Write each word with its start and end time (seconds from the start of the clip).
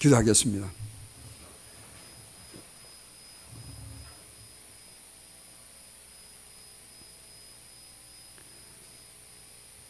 기도하겠습니다. 0.00 0.68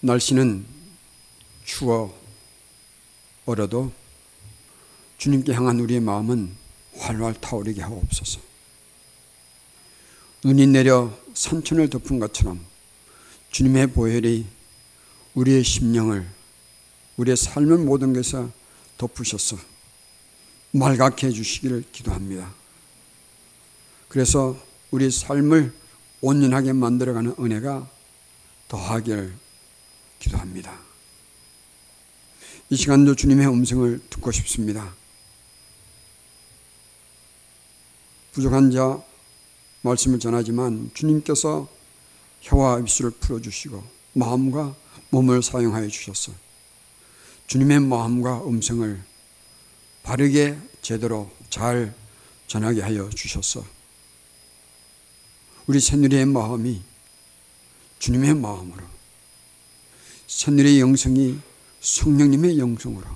날씨는 0.01 0.67
추워 1.65 2.19
얼어도 3.47 3.93
주님께 5.17 5.53
향한 5.53 5.79
우리의 5.79 6.01
마음은 6.01 6.57
활활 6.97 7.35
타오르게 7.35 7.81
하옵소서. 7.83 8.41
눈이 10.43 10.67
내려 10.69 11.17
산천을 11.35 11.89
덮은 11.89 12.19
것처럼 12.19 12.65
주님의 13.51 13.89
보혈이 13.89 14.47
우리의 15.35 15.63
심령을 15.63 16.27
우리의 17.17 17.37
삶의 17.37 17.79
모든 17.79 18.13
것에 18.13 18.49
덮으셔서 18.99 19.59
맑게 20.73 21.29
해주시기를 21.29 21.85
기도합니다. 21.93 22.53
그래서 24.09 24.57
우리 24.91 25.11
삶을 25.11 25.73
온전하게 26.21 26.73
만들어가는 26.73 27.35
은혜가 27.39 27.89
더하기를 28.69 29.35
기도합니다. 30.19 30.79
이 32.69 32.77
시간도 32.77 33.17
주님의 33.17 33.49
음성을 33.49 34.01
듣고 34.11 34.31
싶습니다. 34.33 34.95
부족한 38.33 38.71
자 38.71 39.03
말씀을 39.83 40.21
전하지만 40.21 40.91
주님께서 40.95 41.69
혀와 42.43 42.79
입술을 42.81 43.11
풀어주시고 43.13 43.83
마음과 44.13 44.75
몸을 45.11 45.43
사용하여 45.43 45.89
주셨어. 45.89 46.33
주님의 47.47 47.81
마음과 47.81 48.45
음성을 48.47 49.10
바르게 50.03 50.59
제대로 50.83 51.31
잘 51.51 51.95
전하게 52.47 52.83
하여 52.83 53.09
주셨어. 53.11 53.65
우리 55.67 55.79
새누리의 55.79 56.27
마음이 56.27 56.83
주님의 57.99 58.35
마음으로 58.35 58.85
새누리의 60.27 60.81
영성이 60.81 61.39
성령님의 61.81 62.59
영성으로 62.59 63.07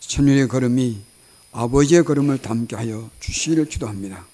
새누리의 0.00 0.48
걸음이 0.48 1.02
아버지의 1.52 2.04
걸음을 2.04 2.42
담게 2.42 2.76
하여 2.76 3.10
주시기를 3.20 3.66
기도합니다. 3.66 4.26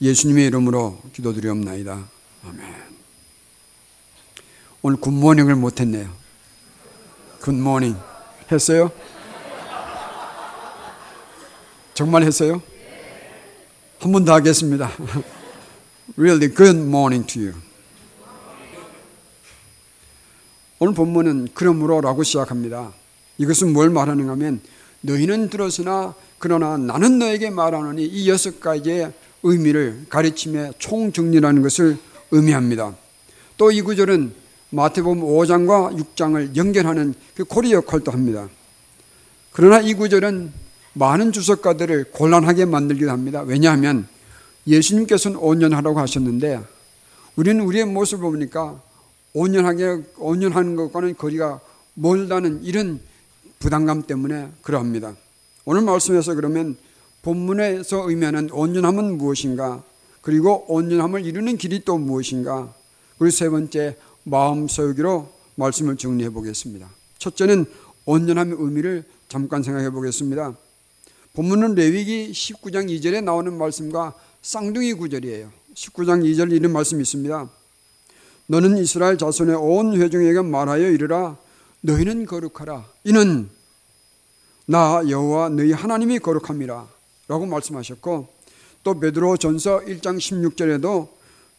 예수님의 0.00 0.46
이름으로 0.46 1.02
기도드리옵나이다. 1.12 2.08
아멘. 2.44 2.96
오늘 4.82 5.00
굿모닝을 5.00 5.56
못했네요. 5.56 6.25
굿모닝. 7.46 7.96
했어요? 8.50 8.90
정말 11.94 12.24
했어요? 12.24 12.60
한 14.00 14.10
번 14.12 14.24
더 14.24 14.34
하겠습니다. 14.34 14.90
Really 16.18 16.52
good 16.52 16.76
morning 16.80 17.24
to 17.32 17.40
you. 17.42 17.54
오늘 20.80 20.92
본문은 20.94 21.48
그러므로라고 21.54 22.24
시작합니다. 22.24 22.92
이것은 23.38 23.72
뭘 23.72 23.90
말하는가 23.90 24.32
하면 24.32 24.60
너희는 25.02 25.48
들었으나 25.48 26.14
그러나 26.38 26.76
나는 26.76 27.20
너에게 27.20 27.50
말하노니 27.50 28.04
이 28.06 28.28
여섯 28.28 28.58
가지의 28.58 29.12
의미를 29.44 30.04
가르침의 30.08 30.74
총정리라는 30.80 31.62
것을 31.62 31.96
의미합니다. 32.32 32.96
또 33.56 33.70
이 33.70 33.82
구절은 33.82 34.34
마태복음 34.70 35.22
5장과 35.22 35.96
6장을 35.96 36.56
연결하는 36.56 37.14
그 37.34 37.44
고리 37.44 37.72
역할도 37.72 38.10
합니다. 38.10 38.48
그러나 39.52 39.80
이 39.80 39.94
구절은 39.94 40.52
많은 40.94 41.32
주석가들을 41.32 42.10
곤란하게 42.12 42.64
만들기도 42.64 43.10
합니다. 43.10 43.42
왜냐하면 43.42 44.08
예수님께서는 44.66 45.38
온전하라고 45.38 46.00
하셨는데 46.00 46.60
우리는 47.36 47.64
우리의 47.64 47.84
모습을 47.84 48.30
보니까 48.30 48.80
온전하게 49.34 50.02
온전한 50.16 50.76
것과는 50.76 51.16
거리가 51.16 51.60
멀다는 51.94 52.62
이런 52.64 53.00
부담감 53.58 54.02
때문에 54.02 54.48
그러합니다. 54.62 55.14
오늘 55.64 55.82
말씀에서 55.82 56.34
그러면 56.34 56.76
본문에서 57.22 58.08
의미하는 58.08 58.50
온전함은 58.50 59.18
무엇인가? 59.18 59.82
그리고 60.22 60.64
온전함을 60.68 61.24
이루는 61.24 61.56
길이 61.56 61.84
또 61.84 61.98
무엇인가? 61.98 62.72
그리고 63.18 63.30
세 63.30 63.48
번째 63.48 63.96
마음 64.28 64.66
서유기로 64.66 65.32
말씀을 65.54 65.96
정리해 65.96 66.30
보겠습니다. 66.30 66.90
첫째는 67.18 67.64
온전함의 68.06 68.56
의미를 68.58 69.04
잠깐 69.28 69.62
생각해 69.62 69.90
보겠습니다. 69.90 70.56
본문은 71.34 71.76
레위기 71.76 72.32
19장 72.32 72.90
2절에 72.90 73.22
나오는 73.22 73.56
말씀과 73.56 74.14
쌍둥이 74.42 74.94
구절이에요. 74.94 75.52
19장 75.74 76.24
2절 76.24 76.52
이런 76.52 76.72
말씀이 76.72 77.02
있습니다. 77.02 77.48
너는 78.48 78.78
이스라엘 78.78 79.16
자손의 79.16 79.54
온 79.54 80.00
회중에게 80.00 80.42
말하여 80.42 80.90
이르라 80.90 81.36
너희는 81.82 82.26
거룩하라 82.26 82.84
이는 83.04 83.48
나 84.66 85.04
여호와 85.08 85.50
너희 85.50 85.70
하나님이 85.70 86.18
거룩함이라 86.18 86.88
라고 87.28 87.46
말씀하셨고 87.46 88.26
또 88.82 88.98
베드로 88.98 89.36
전서 89.36 89.80
1장 89.82 90.18
16절에도 90.18 91.08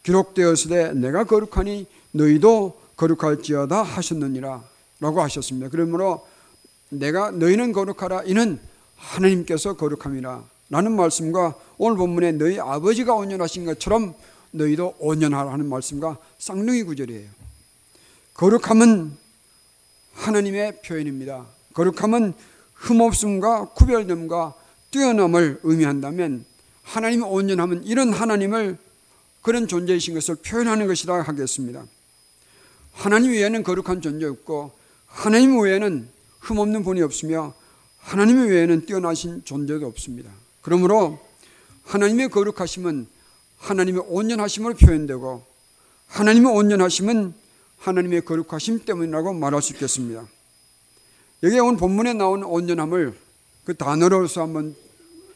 기록되었으되 0.02 0.92
내가 0.92 1.24
거룩하니 1.24 1.86
너희도 2.12 2.80
거룩할지어다 2.96 3.82
하셨느니라 3.82 4.62
라고 5.00 5.22
하셨습니다. 5.22 5.68
그러므로 5.68 6.26
내가 6.90 7.30
너희는 7.30 7.72
거룩하라 7.72 8.22
이는 8.24 8.58
하나님께서 8.96 9.74
거룩함이라 9.76 10.44
라는 10.70 10.96
말씀과 10.96 11.54
오늘 11.78 11.96
본문에 11.96 12.32
너희 12.32 12.58
아버지가 12.58 13.14
온전하신 13.14 13.64
것처럼 13.64 14.14
너희도 14.50 14.96
온전하라 14.98 15.52
하는 15.52 15.68
말씀과 15.68 16.18
쌍둥이 16.38 16.82
구절이에요. 16.82 17.28
거룩함은 18.34 19.16
하나님의 20.14 20.82
표현입니다. 20.82 21.46
거룩함은 21.74 22.34
흠없음과 22.74 23.70
구별됨과 23.74 24.54
뛰어남을 24.90 25.60
의미한다면 25.62 26.44
하나님의 26.82 27.28
온전함은 27.28 27.84
이런 27.84 28.12
하나님을 28.12 28.78
그런 29.42 29.68
존재이신 29.68 30.14
것을 30.14 30.36
표현하는 30.36 30.86
것이라 30.86 31.22
하겠습니다. 31.22 31.84
하나님 32.98 33.30
외에는 33.30 33.62
거룩한 33.62 34.00
존재 34.00 34.26
없고 34.26 34.72
하나님 35.06 35.60
외에는 35.60 36.08
흠없는 36.40 36.82
분이 36.82 37.00
없으며 37.00 37.54
하나님 38.00 38.48
외에는 38.48 38.86
뛰어나신 38.86 39.44
존재도 39.44 39.86
없습니다. 39.86 40.32
그러므로 40.62 41.20
하나님의 41.84 42.28
거룩하심은 42.28 43.06
하나님의 43.58 44.02
온전하심으로 44.08 44.74
표현되고 44.74 45.44
하나님의 46.08 46.52
온전하심은 46.52 47.34
하나님의 47.78 48.24
거룩하심 48.24 48.84
때문이라고 48.84 49.32
말할 49.32 49.62
수 49.62 49.74
있겠습니다. 49.74 50.26
여기에 51.44 51.60
오늘 51.60 51.76
본문에 51.76 52.14
나온 52.14 52.42
온전함을 52.42 53.16
그 53.64 53.76
단어로서 53.76 54.42
한번 54.42 54.74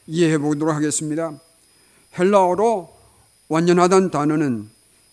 이해해 0.08 0.36
보도록 0.36 0.74
하겠습니다. 0.74 1.38
헬라어로 2.18 2.92
완전하다는 3.46 4.10
단어는 4.10 4.68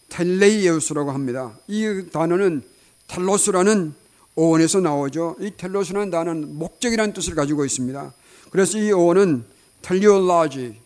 텔레이에우스라고 0.10 1.12
합니다. 1.12 1.58
이 1.68 2.06
단어는 2.12 2.64
텔로스라는 3.08 3.94
어원에서 4.36 4.80
나오죠. 4.82 5.36
이 5.40 5.52
텔로스라는 5.56 6.10
단어는 6.12 6.56
목적이라는 6.56 7.14
뜻을 7.14 7.36
가지고 7.36 7.66
있습니다. 7.66 8.14
그래서 8.52 8.78
이 8.78 8.92
어원은 8.92 9.46
텔리올라지, 9.82 10.80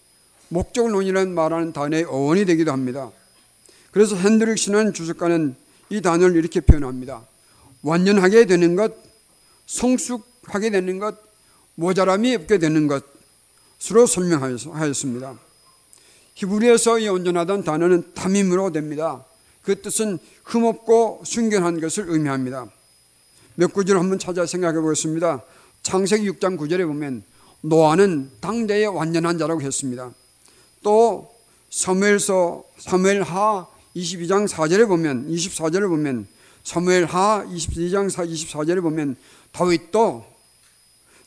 목적을 0.50 0.92
논의라는 0.92 1.34
말하는 1.34 1.74
단어의 1.74 2.04
어원이 2.04 2.46
되기도 2.46 2.72
합니다. 2.72 3.12
그래서 3.92 4.16
핸드릭스는 4.16 4.94
주석가는 4.94 5.56
이 5.90 6.02
단어를 6.02 6.36
이렇게 6.36 6.60
표현합니다. 6.62 7.26
완전하게 7.84 8.46
되는 8.46 8.76
것, 8.76 8.94
성숙하게 9.66 10.72
되는 10.72 11.00
것, 11.00 11.16
모자람이 11.76 12.36
없게 12.36 12.58
되는 12.58 12.88
것으로 12.88 14.06
설명하였습니다. 14.08 15.38
히브리에서 16.36 17.00
이 17.00 17.08
온전하다는 17.08 17.64
단어는 17.64 18.14
담임으로 18.14 18.72
됩니다. 18.72 19.26
그 19.62 19.82
뜻은 19.82 20.20
흠없고 20.44 21.24
순결한 21.26 21.80
것을 21.80 22.10
의미합니다. 22.10 22.68
몇 23.56 23.72
구절 23.72 23.98
한번 23.98 24.20
찾아 24.20 24.46
생각해 24.46 24.80
보겠습니다. 24.82 25.44
창세기 25.84 26.30
6장 26.32 26.58
9절에 26.58 26.86
보면 26.88 27.24
노아는 27.62 28.32
당대의 28.42 28.88
완전한 28.88 29.38
자라고 29.38 29.62
했습니다. 29.62 30.12
또 30.82 31.32
사무엘서 31.70 32.64
사무엘하 32.78 33.68
22장 33.96 34.48
4절에 34.48 34.88
보면 34.88 35.30
24절에 35.30 35.88
보면 35.88 36.28
사무엘하 36.64 37.46
22장 37.48 38.10
24절에 38.10 38.82
보면 38.82 39.16
다윗도 39.52 40.26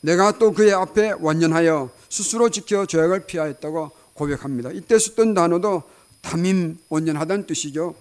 내가 0.03 0.39
또 0.39 0.53
그의 0.53 0.73
앞에 0.73 1.15
완전하여 1.21 1.91
스스로 2.09 2.51
지켜 2.51 2.87
죄악을 2.87 3.27
피하였다고 3.27 3.91
고백합니다. 4.17 4.71
이때 4.73 4.99
썼던 4.99 5.35
단어도 5.35 5.83
담임 6.21 6.79
온전하다는 6.89 7.47
뜻이죠. 7.47 7.95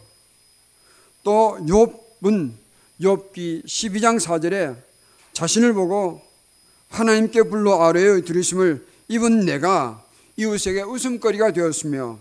또 1.23 1.57
욥은 1.61 2.51
욥기 3.01 3.65
12장 3.65 4.19
4절에 4.19 4.75
자신을 5.33 5.73
보고 5.73 6.21
하나님께 6.89 7.43
불러 7.43 7.83
아뢰어 7.83 8.21
들으심을 8.21 8.85
입은 9.09 9.45
내가 9.45 10.03
이웃에게 10.37 10.81
웃음거리가 10.81 11.51
되었으며 11.51 12.17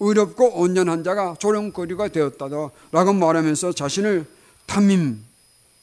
의롭고 0.00 0.60
온전한 0.60 1.02
자가 1.02 1.36
조롱거리가 1.38 2.08
되었다더 2.08 2.70
라고 2.92 3.12
말하면서 3.12 3.72
자신을 3.72 4.26
탐임, 4.66 5.24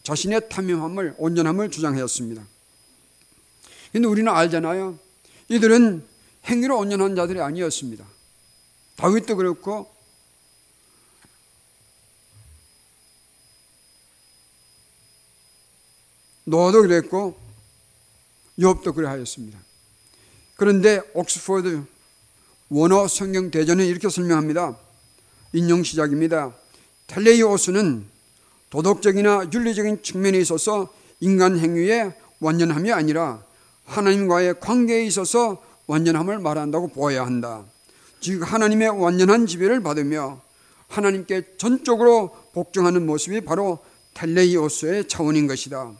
자신의 0.03 0.50
탐임함을, 0.50 1.15
온전함을 1.17 1.71
주장하였습니다. 1.71 2.44
근데 3.91 4.07
우리는 4.07 4.31
알잖아요. 4.31 4.97
이들은 5.50 6.03
행위로 6.47 6.77
온전한 6.77 7.15
자들이 7.15 7.42
아니었습니다. 7.42 8.06
다윗도 8.97 9.36
그렇고 9.36 9.94
노아도 16.45 16.81
그랬고 16.81 17.38
욥도 18.59 18.95
그러하였습니다. 18.95 19.59
그런데 20.56 21.01
옥스퍼드 21.13 21.83
원어 22.69 23.07
성경 23.07 23.51
대전은 23.51 23.86
이렇게 23.86 24.09
설명합니다. 24.09 24.77
인용 25.53 25.83
시작입니다. 25.83 26.56
텔레이오스는 27.07 28.06
도덕적이나 28.69 29.50
윤리적인 29.53 30.03
측면에 30.03 30.39
있어서 30.39 30.94
인간 31.19 31.57
행위의 31.59 32.13
완전함이 32.39 32.91
아니라 32.91 33.44
하나님과의 33.86 34.59
관계에 34.59 35.06
있어서 35.06 35.63
완전함을 35.88 36.40
말한다고 36.40 36.90
보아야 36.90 37.26
한다. 37.26 37.64
즉 38.20 38.42
하나님의 38.42 38.90
완전한 38.90 39.46
지배를 39.46 39.82
받으며 39.82 40.42
하나님께 40.88 41.58
전적으로 41.58 42.36
복종하는 42.54 43.06
모습이 43.06 43.42
바로 43.42 43.80
텔레이오스의 44.14 45.08
차원인 45.08 45.48
것이다. 45.48 45.92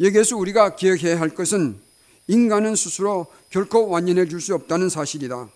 여기에서 0.00 0.36
우리가 0.36 0.76
기억해야 0.76 1.18
할 1.18 1.30
것은 1.30 1.80
인간은 2.28 2.74
스스로 2.76 3.26
결코 3.50 3.88
완전해 3.88 4.26
줄수 4.26 4.54
없다는 4.54 4.88
사실이다. 4.88 5.48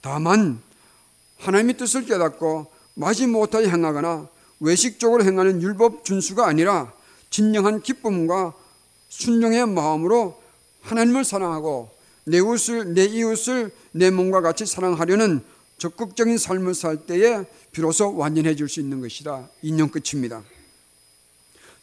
다만 0.00 0.60
하나님의 1.38 1.76
뜻을 1.76 2.06
깨닫고 2.06 2.70
마지 2.94 3.26
못하게 3.26 3.68
행하거나 3.68 4.28
외식적으로 4.60 5.24
행하는 5.24 5.60
율법 5.60 6.04
준수가 6.04 6.46
아니라 6.46 6.92
진정한 7.30 7.82
기쁨과 7.82 8.54
순종의 9.08 9.66
마음으로 9.66 10.40
하나님을 10.82 11.24
사랑하고 11.24 11.90
내 12.24 12.38
이웃을 12.38 12.94
내 12.94 13.04
이웃을 13.04 13.70
내 13.92 14.10
몸과 14.10 14.40
같이 14.40 14.66
사랑하려는 14.66 15.42
적극적인 15.78 16.38
삶을 16.38 16.74
살 16.74 17.06
때에 17.06 17.44
비로소 17.72 18.16
완전해질 18.16 18.68
수 18.68 18.80
있는 18.80 19.00
것이다. 19.00 19.48
인용 19.62 19.88
끝입니다. 19.88 20.42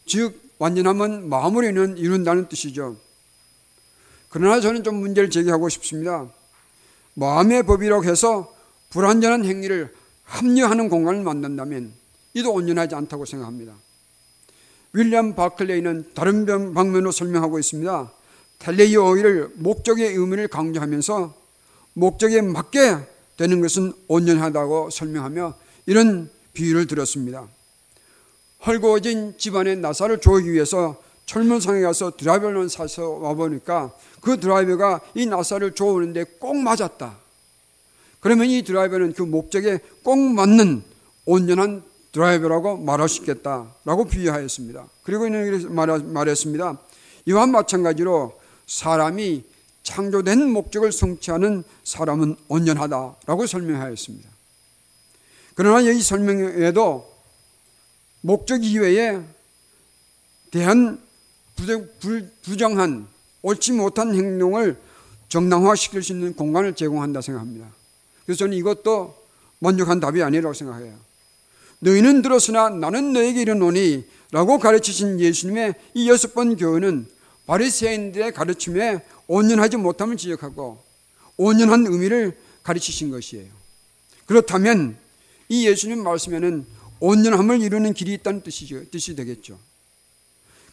즉 0.06 0.40
완전함은 0.58 1.28
마음으로 1.30 1.68
이룬다는 1.98 2.48
뜻이죠. 2.48 2.98
그러나 4.30 4.62
저는 4.62 4.84
좀 4.84 4.96
문제를 4.96 5.30
제기하고 5.30 5.70
싶습니다. 5.70 6.32
마음의 7.16 7.64
법이라고 7.64 8.06
해서 8.06 8.54
불완전한 8.90 9.44
행위를 9.44 9.94
합리화하는 10.24 10.90
공간을 10.90 11.24
만든다면 11.24 11.94
이도 12.34 12.54
온전하지 12.54 12.96
않다고 12.96 13.26
생각합니다. 13.26 13.74
윌리엄 14.94 15.36
바클레이는 15.36 16.12
다른 16.14 16.46
방면으로 16.74 17.12
설명하고 17.12 17.60
있습니다. 17.60 18.12
텔레이 18.60 18.98
오일을 18.98 19.54
목적의 19.56 20.16
의미를 20.16 20.50
강조하면서 20.50 21.34
목적에 21.94 22.42
맞게 22.42 22.98
되는 23.38 23.62
것은 23.62 23.94
온전하다고 24.08 24.90
설명하며 24.90 25.56
이런 25.86 26.30
비유를 26.54 26.88
들었습니다. 26.88 27.48
헐거워진 28.66 29.38
집안의 29.38 29.78
나사를 29.78 30.20
조이기 30.20 30.52
위해서 30.52 31.02
철문상에 31.26 31.82
가서 31.82 32.18
드라이버를 32.18 32.68
사서 32.70 33.10
와보니까 33.10 33.94
그 34.20 34.40
드라이버가 34.40 35.00
이 35.16 35.26
나사를 35.26 35.74
조우는데 35.74 36.26
꼭 36.40 36.58
맞았다. 36.58 37.18
그러면 38.20 38.48
이 38.48 38.62
드라이버는 38.64 39.14
그 39.14 39.22
목적에 39.22 39.80
꼭 40.04 40.18
맞는 40.18 40.84
온전한 41.26 41.84
드라이버라고 42.12 42.78
말할 42.78 43.08
수 43.08 43.22
있겠다라고 43.22 44.06
비유하였습니다. 44.06 44.88
그리고 45.04 45.28
이는 45.28 45.74
말했습니다. 46.12 46.78
이와 47.26 47.46
마찬가지로 47.46 48.39
사람이 48.69 49.44
창조된 49.81 50.48
목적을 50.51 50.92
성취하는 50.92 51.63
사람은 51.83 52.36
온전하다라고 52.48 53.48
설명하였습니다. 53.48 54.30
그러나 55.56 55.81
이 55.81 56.00
설명에도 56.00 57.12
목적 58.21 58.63
이외에 58.63 59.19
대한 60.51 61.01
부정한 62.42 63.07
옳지 63.42 63.74
못한 63.74 64.13
행동을 64.13 64.80
정당화시킬 65.30 66.04
수 66.04 66.13
있는 66.13 66.36
공간을 66.36 66.75
제공한다 66.75 67.21
생각합니다. 67.21 67.68
그래서 68.25 68.39
저는 68.39 68.56
이것도 68.56 69.18
만족한 69.60 70.00
답이 70.00 70.21
아니라고 70.21 70.54
생각해요. 70.54 70.95
너희는 71.80 72.21
들었으나 72.21 72.69
나는 72.69 73.13
너에게 73.13 73.42
이르노니 73.42 74.06
라고 74.31 74.60
가르치신 74.60 75.19
예수님의 75.19 75.74
이 75.95 76.10
여섯 76.10 76.33
번 76.36 76.56
교훈은 76.56 77.07
바리새인들의 77.50 78.31
가르침에 78.34 79.04
온전하지 79.25 79.78
못함을 79.78 80.18
지적하고 80.18 80.84
온전한 81.36 81.88
의미를 81.88 82.38
가르치신 82.62 83.10
것이에요. 83.10 83.50
그렇다면 84.28 84.96
이 85.48 85.68
예수님 85.68 86.04
말씀에는 86.04 86.63
온전함을 87.00 87.62
이루는 87.62 87.94
길이 87.94 88.13
있다는 88.13 88.44
뜻이죠. 88.44 88.88
뜻이 88.92 89.16
되겠죠. 89.16 89.57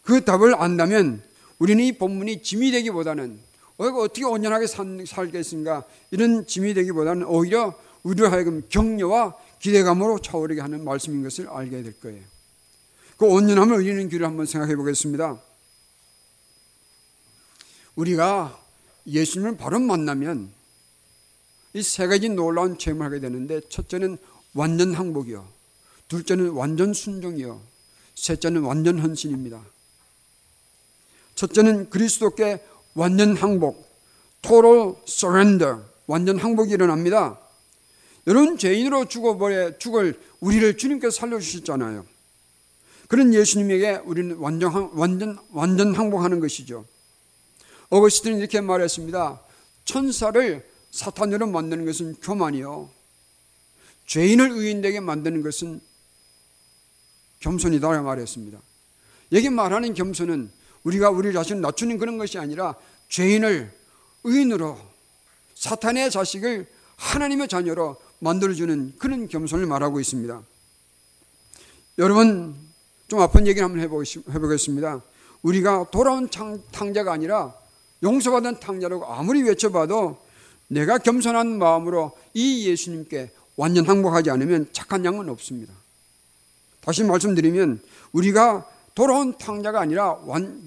그 0.03 0.23
답을 0.23 0.55
안다면 0.61 1.23
우리는 1.59 1.83
이 1.83 1.93
본문이 1.93 2.43
짐이 2.43 2.71
되기보다는 2.73 3.39
어떻게 3.79 4.27
온전하게 4.27 4.67
살겠습니까? 4.67 5.85
이런 6.11 6.47
짐이 6.47 6.75
되기보다는 6.75 7.25
오히려 7.25 7.75
우리로 8.03 8.29
하여금 8.29 8.63
격려와 8.69 9.35
기대감으로 9.61 10.19
차오르게 10.19 10.61
하는 10.61 10.85
말씀인 10.85 11.23
것을 11.23 11.49
알게 11.49 11.83
될 11.83 11.99
거예요. 12.01 12.21
그 13.17 13.25
온전함을 13.25 13.83
이루는 13.83 14.11
길을 14.11 14.27
한번 14.27 14.45
생각해 14.45 14.77
보겠습니다. 14.77 15.41
우리가 17.97 18.61
예수님을 19.07 19.57
바로 19.57 19.79
만나면 19.81 20.53
이 21.75 21.83
세 21.83 22.07
가지 22.07 22.29
놀라운 22.31 22.79
체험을 22.79 23.05
하게 23.05 23.21
되는데 23.21 23.61
첫째는 23.69 24.17
완전 24.55 24.95
항복이요. 24.95 25.47
둘째는 26.09 26.51
완전 26.51 26.95
순종이요. 26.95 27.61
셋째는 28.15 28.63
완전 28.63 28.99
헌신입니다. 28.99 29.63
첫째는 31.35 31.91
그리스도께 31.91 32.65
완전 32.95 33.37
항복, 33.37 33.87
total 34.41 34.95
surrender, 35.07 35.83
완전 36.07 36.39
항복이 36.39 36.73
일어납니다. 36.73 37.39
여러분 38.27 38.57
죄인으로 38.57 39.05
죽어버려 39.05 39.77
죽을 39.77 40.19
우리를 40.41 40.79
주님께서 40.79 41.15
살려주셨잖아요. 41.15 42.07
그런 43.09 43.35
예수님에게 43.35 44.01
우리는 44.07 44.35
완전 44.37 44.91
완전 44.95 45.39
완전 45.51 45.95
항복하는 45.95 46.41
것이죠. 46.41 46.87
어거스틴은 47.91 48.39
이렇게 48.39 48.61
말했습니다. 48.61 49.41
천사를 49.85 50.69
사탄으로 50.91 51.47
만드는 51.47 51.85
것은 51.85 52.17
교만이요. 52.17 52.91
죄인을 54.07 54.51
의인되게 54.51 55.01
만드는 55.01 55.43
것은 55.43 55.81
겸손이다 57.41 58.03
말했습니다. 58.03 58.59
여기 59.33 59.51
말하는 59.51 59.95
겸손은 59.95 60.51
우리가 60.85 61.11
우리 61.11 61.33
자신을 61.33 61.61
낮추는 61.61 61.99
그런 61.99 62.17
것이 62.17 62.39
아니라 62.39 62.77
죄인을 63.09 63.73
의인으로 64.25 64.79
사탄의 65.55 66.11
자식을 66.11 66.67
하나님의 66.97 67.49
자녀로 67.49 67.97
만들어주는 68.21 68.95
그런 68.99 69.29
겸손을 69.29 69.67
말하고 69.67 70.01
있습니다. 70.01 70.43
여러분, 71.99 72.57
좀 73.09 73.21
아픈 73.21 73.47
얘기를 73.47 73.65
한번 73.65 73.81
해보겠습니다. 73.81 75.03
우리가 75.43 75.91
돌아온 75.91 76.29
탕자가 76.73 77.13
아니라 77.13 77.55
용서받은 78.03 78.61
탕자라고 78.61 79.07
아무리 79.07 79.43
외쳐봐도 79.43 80.19
내가 80.69 80.99
겸손한 80.99 81.59
마음으로 81.59 82.13
이 82.35 82.69
예수님께 82.69 83.31
완전 83.57 83.87
항복하지 83.87 84.31
않으면 84.31 84.69
착한 84.73 85.05
양은 85.05 85.29
없습니다. 85.29 85.73
다시 86.81 87.03
말씀드리면 87.05 87.81
우리가 88.13 88.67
돌아온 88.95 89.37
탕자가 89.37 89.81
아니라 89.81 90.19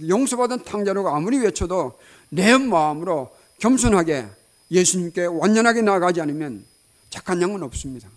용서받은 0.07 0.63
탕자라고 0.63 1.09
아무리 1.09 1.39
외쳐도 1.39 1.97
내 2.29 2.57
마음으로 2.57 3.31
겸손하게 3.59 4.27
예수님께 4.71 5.25
완전하게 5.25 5.81
나아가지 5.81 6.21
않으면 6.21 6.65
착한 7.09 7.41
양은 7.41 7.63
없습니다. 7.63 8.09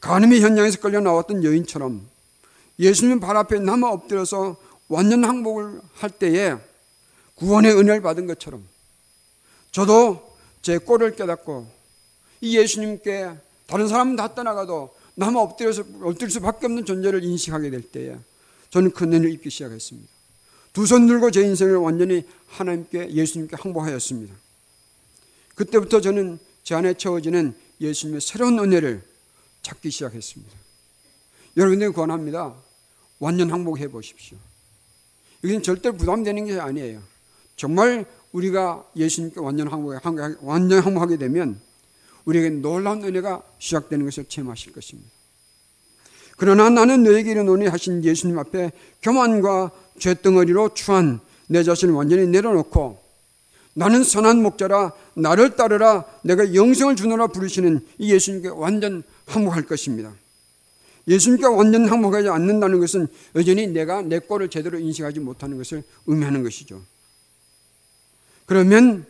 가늠의 0.00 0.40
현장에서 0.40 0.80
끌려 0.80 1.00
나왔던 1.00 1.44
여인처럼 1.44 2.06
예수님 2.78 3.20
발 3.20 3.36
앞에 3.36 3.60
남아 3.60 3.88
엎드려서 3.90 4.56
완전 4.88 5.24
항복을 5.24 5.80
할 5.94 6.10
때에 6.10 6.56
구원의 7.36 7.72
은혜를 7.72 8.02
받은 8.02 8.26
것처럼 8.26 8.66
저도 9.70 10.36
제 10.62 10.78
꼴을 10.78 11.16
깨닫고 11.16 11.66
이 12.40 12.58
예수님께 12.58 13.30
다른 13.66 13.88
사람 13.88 14.16
다 14.16 14.34
떠나가도 14.34 14.94
남 15.14 15.36
엎드려서 15.36 15.84
엎드릴 16.02 16.30
수밖에 16.30 16.66
없는 16.66 16.84
존재를 16.84 17.22
인식하게 17.24 17.70
될 17.70 17.82
때에 17.82 18.16
저는 18.70 18.90
큰 18.92 19.08
은혜를 19.12 19.30
입기 19.32 19.50
시작했습니다. 19.50 20.10
두 20.72 20.86
손 20.86 21.06
들고 21.06 21.30
제 21.30 21.42
인생을 21.42 21.76
완전히 21.76 22.26
하나님께 22.48 23.12
예수님께 23.12 23.56
항복하였습니다. 23.58 24.34
그때부터 25.54 26.00
저는 26.00 26.38
제 26.62 26.74
안에 26.74 26.94
채워지는 26.94 27.54
예수님의 27.80 28.20
새로운 28.22 28.58
은혜를 28.58 29.02
찾기 29.60 29.90
시작했습니다. 29.90 30.52
여러분들 31.56 31.92
권합니다. 31.92 32.54
완전 33.18 33.50
항복해 33.50 33.88
보십시오. 33.88 34.38
이건 35.44 35.62
절대 35.62 35.90
부담되는 35.90 36.46
게 36.46 36.58
아니에요. 36.58 37.02
정말 37.62 38.04
우리가 38.32 38.84
예수님께 38.96 39.38
완전 39.38 39.68
항복, 39.68 39.94
완전 40.42 40.80
항복하게 40.80 41.16
되면 41.16 41.60
우리에게 42.24 42.50
놀라운 42.50 43.04
은혜가 43.04 43.40
시작되는 43.60 44.04
것을 44.04 44.24
체험하실 44.24 44.72
것입니다. 44.72 45.08
그러나 46.36 46.68
나는 46.70 47.04
너에게 47.04 47.30
이르노니 47.30 47.68
하신 47.68 48.02
예수님 48.02 48.36
앞에 48.36 48.72
교만과 49.00 49.70
죄덩어리로 49.96 50.74
추한 50.74 51.20
내 51.46 51.62
자신을 51.62 51.94
완전히 51.94 52.26
내려놓고 52.26 52.98
나는 53.74 54.02
선한 54.02 54.42
목자라 54.42 54.90
나를 55.14 55.54
따르라 55.54 56.04
내가 56.24 56.56
영생을 56.56 56.96
주노라 56.96 57.28
부르시는 57.28 57.86
이 57.98 58.12
예수님께 58.12 58.48
완전 58.48 59.04
항복할 59.26 59.66
것입니다. 59.66 60.12
예수님께 61.06 61.46
완전 61.46 61.86
항복하지 61.86 62.28
않는다는 62.28 62.80
것은 62.80 63.06
여전히 63.36 63.68
내가 63.68 64.02
내 64.02 64.18
꼴을 64.18 64.50
제대로 64.50 64.80
인식하지 64.80 65.20
못하는 65.20 65.58
것을 65.58 65.84
의미하는 66.08 66.42
것이죠. 66.42 66.82
그러면 68.46 69.06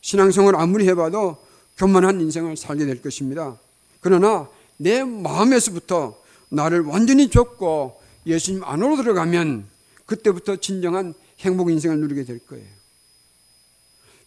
신앙생활 0.00 0.56
아무리 0.56 0.88
해봐도 0.88 1.36
교만한 1.76 2.20
인생을 2.20 2.56
살게 2.56 2.86
될 2.86 3.02
것입니다. 3.02 3.58
그러나 4.00 4.48
내 4.76 5.04
마음에서부터 5.04 6.20
나를 6.50 6.80
완전히 6.82 7.28
좁고 7.28 8.00
예수님 8.26 8.64
안으로 8.64 8.96
들어가면 8.96 9.66
그때부터 10.06 10.56
진정한 10.56 11.14
행복 11.40 11.70
인생을 11.70 11.98
누리게 12.00 12.24
될 12.24 12.38
거예요. 12.40 12.66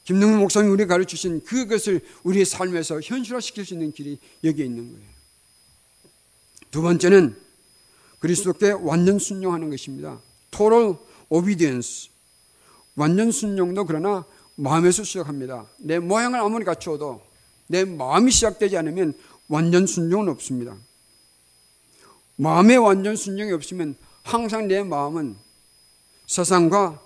김능문 0.05 0.39
목사님 0.39 0.71
우리 0.71 0.85
가르쳐 0.85 1.09
주신 1.09 1.43
그것을 1.43 2.01
우리의 2.23 2.45
삶에서 2.45 2.99
현실화시킬 3.01 3.65
수 3.65 3.73
있는 3.73 3.91
길이 3.91 4.19
여기에 4.43 4.65
있는 4.65 4.91
거예요. 4.91 5.07
두 6.71 6.81
번째는 6.81 7.35
그리스도께 8.19 8.71
완전 8.71 9.19
순종하는 9.19 9.69
것입니다. 9.69 10.19
total 10.51 10.95
obedience. 11.29 12.09
완전 12.95 13.31
순종도 13.31 13.85
그러나 13.85 14.25
마음에서 14.55 15.03
시작합니다. 15.03 15.65
내 15.79 15.99
모양을 15.99 16.39
아무리 16.39 16.63
갖추어도 16.65 17.21
내 17.67 17.85
마음이 17.85 18.31
시작되지 18.31 18.77
않으면 18.77 19.13
완전 19.47 19.87
순종은 19.87 20.29
없습니다. 20.29 20.75
마음의 22.35 22.77
완전 22.77 23.15
순종이 23.15 23.51
없으면 23.51 23.95
항상 24.23 24.67
내 24.67 24.83
마음은 24.83 25.35
세상과 26.27 27.01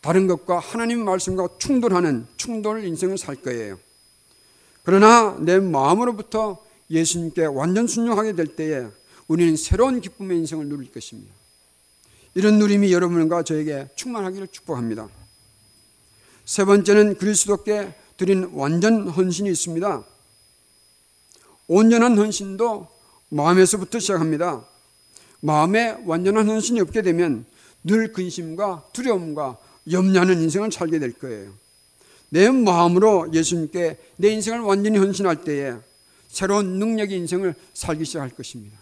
다른 0.00 0.26
것과 0.26 0.58
하나님 0.58 1.04
말씀과 1.04 1.48
충돌하는 1.58 2.26
충돌 2.36 2.84
인생을 2.84 3.18
살 3.18 3.36
거예요. 3.36 3.78
그러나 4.82 5.36
내 5.40 5.58
마음으로부터 5.58 6.58
예수님께 6.90 7.44
완전 7.46 7.86
순종하게 7.86 8.34
될 8.34 8.56
때에 8.56 8.86
우리는 9.28 9.56
새로운 9.56 10.00
기쁨의 10.00 10.38
인생을 10.38 10.66
누릴 10.66 10.90
것입니다. 10.90 11.32
이런 12.34 12.58
누림이 12.58 12.92
여러분과 12.92 13.42
저에게 13.42 13.88
충만하기를 13.94 14.48
축복합니다. 14.48 15.08
세 16.50 16.64
번째는 16.64 17.14
그리스도께 17.14 17.94
드린 18.16 18.50
완전 18.54 19.06
헌신이 19.06 19.48
있습니다. 19.50 20.02
온전한 21.68 22.18
헌신도 22.18 22.88
마음에서부터 23.28 24.00
시작합니다. 24.00 24.66
마음에 25.38 25.96
완전한 26.04 26.48
헌신이 26.48 26.80
없게 26.80 27.02
되면 27.02 27.46
늘 27.84 28.12
근심과 28.12 28.86
두려움과 28.92 29.58
염려하는 29.92 30.42
인생을 30.42 30.72
살게 30.72 30.98
될 30.98 31.12
거예요. 31.12 31.52
내 32.30 32.50
마음으로 32.50 33.32
예수님께 33.32 33.98
내 34.16 34.30
인생을 34.30 34.58
완전히 34.58 34.98
헌신할 34.98 35.44
때에 35.44 35.74
새로운 36.26 36.80
능력의 36.80 37.16
인생을 37.16 37.54
살기 37.74 38.04
시작할 38.04 38.30
것입니다. 38.30 38.76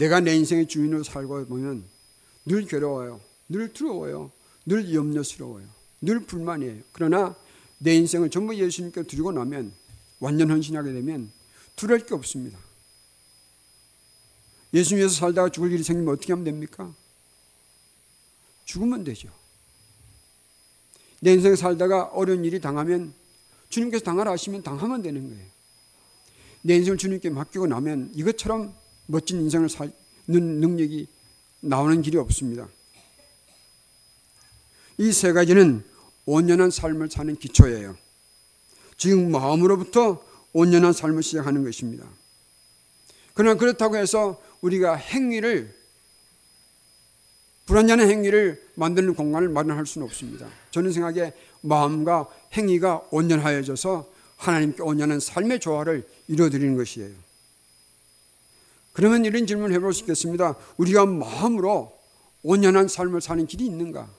내가 0.00 0.20
내 0.20 0.34
인생의 0.34 0.66
주인으로 0.66 1.02
살고 1.02 1.44
보면 1.44 1.84
늘 2.46 2.64
괴로워요. 2.64 3.20
늘 3.50 3.70
두려워요. 3.70 4.32
늘 4.64 4.94
염려스러워요. 4.94 5.68
늘 6.00 6.20
불만이에요. 6.20 6.82
그러나 6.92 7.36
내 7.76 7.94
인생을 7.96 8.30
전부 8.30 8.56
예수님께 8.56 9.02
드리고 9.02 9.30
나면 9.32 9.72
완전 10.18 10.50
헌신하게 10.50 10.94
되면 10.94 11.30
두려울 11.76 12.06
게 12.06 12.14
없습니다. 12.14 12.58
예수 14.72 14.94
님에서 14.94 15.14
살다가 15.14 15.50
죽을 15.50 15.70
일이 15.70 15.82
생기면 15.82 16.14
어떻게 16.14 16.32
하면 16.32 16.44
됩니까? 16.46 16.94
죽으면 18.64 19.04
되죠. 19.04 19.28
내 21.20 21.34
인생 21.34 21.54
살다가 21.56 22.04
어려운 22.04 22.46
일이 22.46 22.58
당하면 22.58 23.12
주님께서 23.68 24.02
당하라 24.02 24.30
하시면 24.30 24.62
당하면 24.62 25.02
되는 25.02 25.28
거예요. 25.28 25.46
내 26.62 26.76
인생을 26.76 26.96
주님께 26.96 27.28
맡기고 27.28 27.66
나면 27.66 28.12
이것처럼 28.14 28.79
멋진 29.10 29.40
인생을 29.40 29.68
사는 29.68 29.92
능력이 30.28 31.06
나오는 31.60 32.00
길이 32.02 32.16
없습니다. 32.16 32.68
이 34.98 35.12
세 35.12 35.32
가지는 35.32 35.82
온전한 36.26 36.70
삶을 36.70 37.10
사는 37.10 37.34
기초예요. 37.36 37.96
지금 38.96 39.30
마음으로부터 39.30 40.22
온전한 40.52 40.92
삶을 40.92 41.22
시작하는 41.22 41.64
것입니다. 41.64 42.06
그러나 43.34 43.58
그렇다고 43.58 43.96
해서 43.96 44.40
우리가 44.60 44.94
행위를 44.96 45.74
불완전한 47.64 48.10
행위를 48.10 48.62
만드는 48.74 49.14
공간을 49.14 49.48
마련할 49.48 49.86
수는 49.86 50.06
없습니다. 50.06 50.48
저는 50.70 50.92
생각에 50.92 51.32
마음과 51.62 52.28
행위가 52.52 53.08
온전하여져서 53.10 54.10
하나님께 54.36 54.82
온전한 54.82 55.20
삶의 55.20 55.60
조화를 55.60 56.06
이루어드리는 56.28 56.76
것이에요. 56.76 57.29
그러면 58.92 59.24
이런 59.24 59.46
질문을 59.46 59.74
해볼 59.76 59.94
수 59.94 60.00
있겠습니다. 60.00 60.56
우리가 60.76 61.06
마음으로 61.06 61.96
온전한 62.42 62.88
삶을 62.88 63.20
사는 63.20 63.46
길이 63.46 63.66
있는가? 63.66 64.10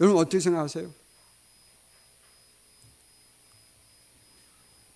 여러분 0.00 0.20
어떻게 0.20 0.40
생각하세요? 0.40 0.92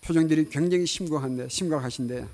표정들이 0.01 0.49
굉장히 0.51 0.87
심각한데, 0.87 1.49
심각하신데. 1.49 2.29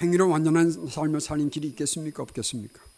행위로 0.00 0.28
완전한 0.28 0.70
삶을 0.88 1.20
사는 1.20 1.48
길이 1.50 1.68
있겠습니까? 1.68 2.22
없겠습니까? 2.22 2.93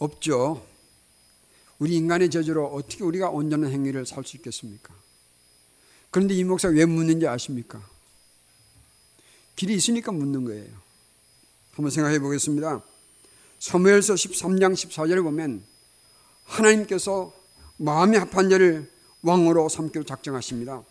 없죠. 0.00 0.66
우리 1.78 1.94
인간의 1.96 2.30
저주로 2.30 2.66
어떻게 2.66 3.04
우리가 3.04 3.30
온전한 3.30 3.70
행위를 3.70 4.04
살 4.06 4.24
수 4.24 4.36
있겠습니까? 4.36 4.92
그런데 6.10 6.34
이 6.34 6.42
목사 6.42 6.68
왜 6.68 6.84
묻는지 6.84 7.26
아십니까? 7.26 7.80
길이 9.54 9.74
있으니까 9.74 10.10
묻는 10.10 10.44
거예요. 10.44 10.68
한번 11.72 11.90
생각해 11.90 12.18
보겠습니다. 12.18 12.82
사무엘서 13.58 14.14
13장 14.14 14.72
14절에 14.72 15.22
보면 15.22 15.62
하나님께서 16.44 17.32
마음이 17.76 18.16
합한 18.16 18.50
자를 18.50 18.90
왕으로 19.22 19.68
삼기로 19.68 20.04
작정하십니다. 20.04 20.82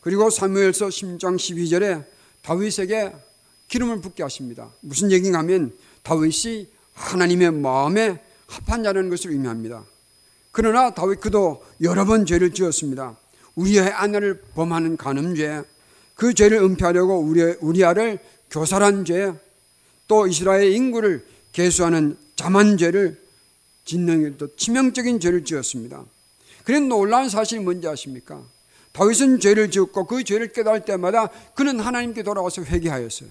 그리고 0.00 0.30
사무엘서 0.30 0.88
10장 0.88 1.36
12절에 1.36 2.06
다윗에게 2.42 3.12
기름을 3.68 4.00
붓게 4.00 4.22
하십니다. 4.22 4.72
무슨 4.80 5.10
얘기인가 5.10 5.40
하면 5.40 5.76
다윗이 6.02 6.68
하나님의 6.94 7.52
마음에 7.52 8.22
합한 8.52 8.84
자라는 8.84 9.08
것을 9.08 9.30
의미합니다. 9.30 9.84
그러나 10.50 10.92
다윗 10.92 11.20
그도 11.20 11.64
여러 11.80 12.04
번 12.04 12.26
죄를 12.26 12.52
지었습니다. 12.52 13.16
우리의 13.54 13.90
아내를 13.90 14.42
범하는 14.54 14.96
간음죄, 14.96 15.62
그 16.14 16.34
죄를 16.34 16.58
은폐하려고 16.58 17.18
우리, 17.18 17.42
우리아를 17.60 18.18
교살한 18.50 19.04
죄, 19.06 19.32
또 20.06 20.26
이스라엘 20.26 20.72
인구를 20.72 21.24
개수하는 21.52 22.18
자만죄를 22.36 23.20
짓는 23.84 24.36
또 24.36 24.54
치명적인 24.56 25.20
죄를 25.20 25.44
지었습니다. 25.44 26.04
그런 26.64 26.88
놀라운 26.88 27.28
사실이 27.28 27.62
뭔지 27.62 27.88
아십니까? 27.88 28.42
다윗은 28.92 29.40
죄를 29.40 29.70
지었고 29.70 30.06
그 30.06 30.22
죄를 30.22 30.52
깨달을 30.52 30.84
때마다 30.84 31.28
그는 31.54 31.80
하나님께 31.80 32.22
돌아와서 32.22 32.62
회개하였어요. 32.62 33.30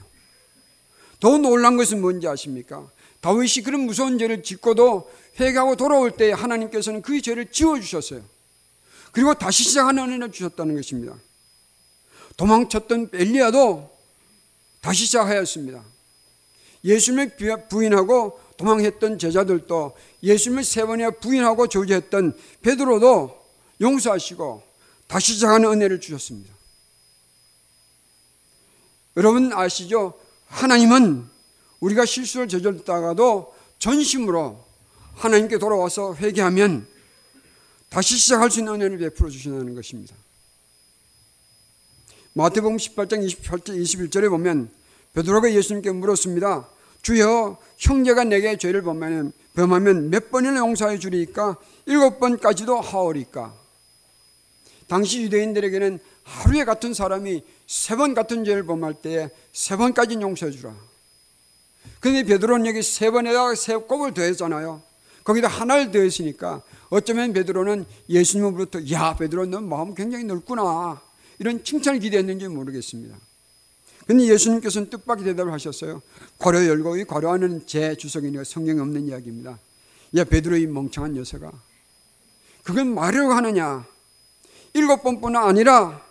더 1.19 1.37
놀란 1.37 1.77
것은 1.77 2.01
뭔지 2.01 2.27
아십니까? 2.27 2.89
다윗이 3.21 3.63
그런 3.63 3.81
무서운 3.81 4.17
죄를 4.17 4.43
짓고도 4.43 5.11
회개하고 5.39 5.75
돌아올 5.75 6.11
때 6.11 6.31
하나님께서는 6.31 7.01
그 7.01 7.21
죄를 7.21 7.51
지워 7.51 7.79
주셨어요. 7.79 8.21
그리고 9.11 9.33
다시 9.33 9.63
시작하는 9.63 10.03
은혜를 10.03 10.31
주셨다는 10.31 10.75
것입니다. 10.75 11.15
도망쳤던 12.37 13.09
엘리야도 13.13 13.89
다시 14.81 15.05
시작하였습니다. 15.05 15.83
예수님을 16.83 17.37
부인하고 17.69 18.39
도망했던 18.57 19.19
제자들도 19.19 19.95
예수님을 20.23 20.63
세 20.63 20.85
번이나 20.85 21.11
부인하고 21.11 21.67
저주했던 21.67 22.35
베드로도 22.61 23.39
용서하시고 23.81 24.63
다시 25.07 25.33
시작하는 25.33 25.69
은혜를 25.69 25.99
주셨습니다. 25.99 26.53
여러분 29.17 29.51
아시죠? 29.53 30.13
하나님은 30.47 31.30
우리가 31.81 32.05
실수를 32.05 32.47
저질렀다가도 32.47 33.53
전심으로 33.79 34.63
하나님께 35.15 35.57
돌아와서 35.57 36.15
회개하면 36.15 36.87
다시 37.89 38.17
시작할 38.17 38.49
수 38.49 38.59
있는 38.59 38.75
은혜를 38.75 38.97
베풀어 38.99 39.29
주신다는 39.29 39.75
것입니다. 39.75 40.15
마태복음 42.33 42.77
18장 42.77 43.25
28절 43.27 43.81
21절에 43.81 44.29
보면 44.29 44.71
베드로가 45.13 45.51
예수님께 45.51 45.91
물었습니다. 45.91 46.69
주여 47.01 47.57
형제가 47.77 48.23
내게 48.23 48.57
죄를 48.57 48.83
범하면, 48.83 49.33
범하면 49.55 50.09
몇 50.09 50.31
번이나 50.31 50.59
용서해 50.59 50.99
주리까 50.99 51.57
일곱 51.87 52.19
번까지도 52.19 52.79
하오리까 52.79 53.53
당시 54.87 55.23
유대인들에게는 55.23 55.99
하루에 56.23 56.63
같은 56.63 56.93
사람이 56.93 57.43
세 57.67 57.95
번 57.95 58.13
같은 58.13 58.45
죄를 58.45 58.63
범할 58.65 58.93
때에 58.93 59.29
세 59.51 59.75
번까지 59.75 60.15
용서해 60.21 60.51
주라. 60.51 60.75
근데 61.99 62.23
베드로는 62.23 62.65
여기 62.65 62.81
세 62.81 63.11
번에다가 63.11 63.55
세 63.55 63.75
곱을 63.75 64.13
더했잖아요. 64.13 64.81
거기다 65.23 65.47
하나를 65.47 65.91
더했으니까 65.91 66.61
어쩌면 66.89 67.31
베드로는 67.31 67.85
예수님으로부터 68.09 68.79
야 68.91 69.15
베드로 69.15 69.45
너 69.45 69.61
마음 69.61 69.93
굉장히 69.93 70.23
넓구나 70.25 71.01
이런 71.39 71.63
칭찬을 71.63 71.99
기대했는지 71.99 72.47
모르겠습니다. 72.47 73.15
근데 74.07 74.25
예수님께서는 74.25 74.89
뜻밖의 74.89 75.25
대답을 75.25 75.53
하셨어요. 75.53 76.01
괄호 76.39 76.65
열고 76.65 76.97
이 76.97 77.05
괄호 77.05 77.29
안에는 77.29 77.67
제 77.67 77.95
주석이니까 77.95 78.43
성경에 78.43 78.81
없는 78.81 79.07
이야기입니다. 79.07 79.59
야 80.17 80.23
베드로 80.23 80.57
이 80.57 80.67
멍청한 80.67 81.13
녀석아 81.13 81.51
그건 82.63 82.93
말이라고 82.93 83.31
하느냐 83.31 83.85
일곱 84.73 85.03
번뿐 85.03 85.35
아니라 85.35 86.03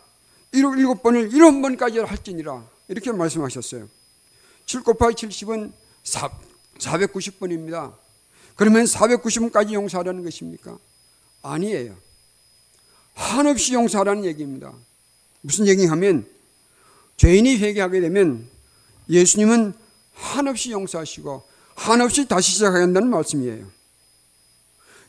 일곱 0.52 1.02
번을 1.02 1.32
일곱 1.32 1.60
번까지 1.60 1.98
할지니라 1.98 2.64
이렇게 2.88 3.12
말씀하셨어요. 3.12 3.88
7 4.70 4.84
곱하기 4.84 5.26
70은 5.26 5.72
490번입니다. 6.78 7.92
그러면 8.54 8.84
490번까지 8.84 9.72
용서하라는 9.72 10.22
것입니까? 10.22 10.78
아니에요. 11.42 11.96
한없이 13.14 13.74
용서하라는 13.74 14.24
얘기입니다. 14.26 14.72
무슨 15.40 15.66
얘기하면 15.66 16.24
죄인이 17.16 17.56
회개하게 17.56 18.00
되면 18.00 18.48
예수님은 19.08 19.74
한없이 20.14 20.70
용서하시고 20.70 21.42
한없이 21.74 22.28
다시 22.28 22.52
시작하게 22.52 22.82
한다는 22.82 23.10
말씀이에요. 23.10 23.66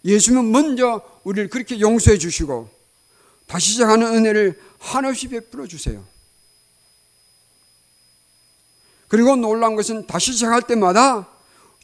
예수님은 0.04 0.52
먼저 0.52 1.04
우리를 1.24 1.52
그렇게 1.52 1.80
용서해 1.80 2.18
주시고 2.18 2.68
다시 3.46 3.74
시작하는 3.74 4.08
은혜를 4.08 4.60
한없이 4.80 5.28
베풀어 5.28 5.68
주세요. 5.68 6.04
그리고 9.12 9.36
놀라운 9.36 9.76
것은 9.76 10.08
다시 10.08 10.32
시작할 10.32 10.62
때마다 10.62 11.28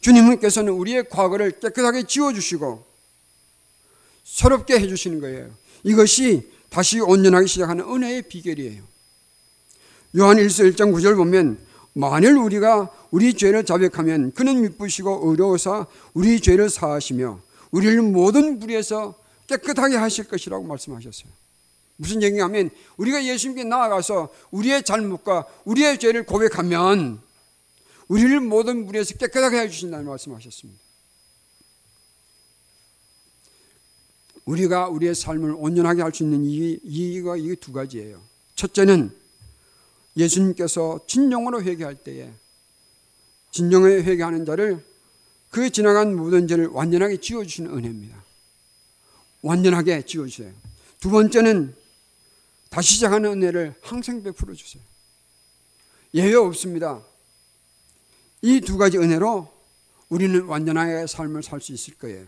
주님께서는 0.00 0.72
우리의 0.72 1.10
과거를 1.10 1.60
깨끗하게 1.60 2.04
지워주시고 2.04 2.82
서럽게 4.24 4.80
해주시는 4.80 5.20
거예요. 5.20 5.50
이것이 5.82 6.50
다시 6.70 7.00
온전하게 7.00 7.46
시작하는 7.46 7.84
은혜의 7.84 8.22
비결이에요. 8.22 8.82
요한 10.16 10.38
1서 10.38 10.72
1장 10.72 10.90
9절 10.94 11.16
보면 11.16 11.58
만일 11.92 12.34
우리가 12.34 12.90
우리 13.10 13.34
죄를 13.34 13.62
자백하면 13.62 14.32
그는 14.32 14.62
미쁘시고 14.62 15.30
의로워서 15.30 15.86
우리 16.14 16.40
죄를 16.40 16.70
사하시며 16.70 17.42
우리를 17.72 18.00
모든 18.00 18.58
불에서 18.58 19.14
깨끗하게 19.48 19.96
하실 19.96 20.24
것이라고 20.24 20.64
말씀하셨어요. 20.64 21.30
무슨 22.00 22.22
얘기냐면 22.22 22.70
우리가 22.96 23.24
예수님께 23.24 23.64
나아가서 23.64 24.32
우리의 24.52 24.84
잘못과 24.84 25.46
우리의 25.64 25.98
죄를 25.98 26.24
고백하면 26.24 27.20
우리를 28.06 28.40
모든 28.40 28.86
물에서 28.86 29.14
깨끗하게 29.14 29.58
해주신다는 29.62 30.06
말씀하셨습니다. 30.06 30.80
우리가 34.44 34.88
우리의 34.88 35.14
삶을 35.14 35.56
온전하게 35.58 36.02
할 36.02 36.12
수 36.14 36.22
있는 36.22 36.44
이유가 36.44 37.36
이 37.36 37.54
두 37.56 37.72
가지예요. 37.72 38.22
첫째는 38.54 39.10
예수님께서 40.16 41.00
진정으로 41.06 41.62
회개할 41.62 41.96
때에 41.96 42.32
진정에 43.50 43.86
회개하는 43.86 44.46
자를 44.46 44.84
그 45.50 45.68
지나간 45.70 46.14
모든 46.14 46.46
죄를 46.46 46.68
완전하게 46.68 47.18
지워주시는 47.18 47.76
은혜입니다. 47.76 48.22
완전하게 49.42 50.02
지워주세요. 50.06 50.52
두 51.00 51.10
번째는 51.10 51.74
다시 52.68 52.94
시작하는 52.94 53.30
은혜를 53.32 53.74
항상 53.82 54.22
베풀어 54.22 54.54
주세요. 54.54 54.82
예외 56.14 56.34
없습니다. 56.34 57.02
이 58.42 58.60
두 58.60 58.78
가지 58.78 58.98
은혜로 58.98 59.52
우리는 60.08 60.44
완전하게 60.44 61.06
삶을 61.06 61.42
살 61.42 61.60
수 61.60 61.72
있을 61.72 61.94
거예요. 61.98 62.26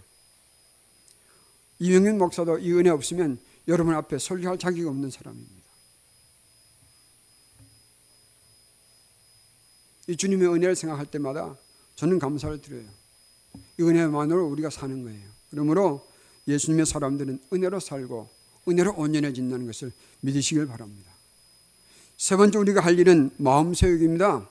이영윤 1.79 2.19
목사도 2.19 2.59
이 2.59 2.73
은혜 2.73 2.91
없으면 2.91 3.39
여러분 3.69 3.95
앞에 3.95 4.19
설교할 4.19 4.59
자격이 4.59 4.85
없는 4.85 5.11
사람입니다. 5.11 5.61
이 10.09 10.17
주님의 10.17 10.49
은혜를 10.49 10.75
생각할 10.75 11.07
때마다 11.07 11.57
저는 11.95 12.19
감사를 12.19 12.61
드려요. 12.61 12.89
이 13.79 13.83
은혜만으로 13.83 14.47
우리가 14.49 14.69
사는 14.71 15.03
거예요. 15.05 15.31
그러므로 15.51 16.07
예수님의 16.49 16.85
사람들은 16.87 17.45
은혜로 17.53 17.81
살고 17.81 18.29
은혜로 18.71 18.95
온전해진다는 18.97 19.67
것을 19.67 19.93
믿으시길 20.21 20.67
바랍니다. 20.67 21.11
세 22.17 22.37
번째 22.37 22.59
우리가 22.59 22.81
할 22.81 22.99
일은 22.99 23.31
마음 23.39 23.75
세우기입니다. 23.75 24.49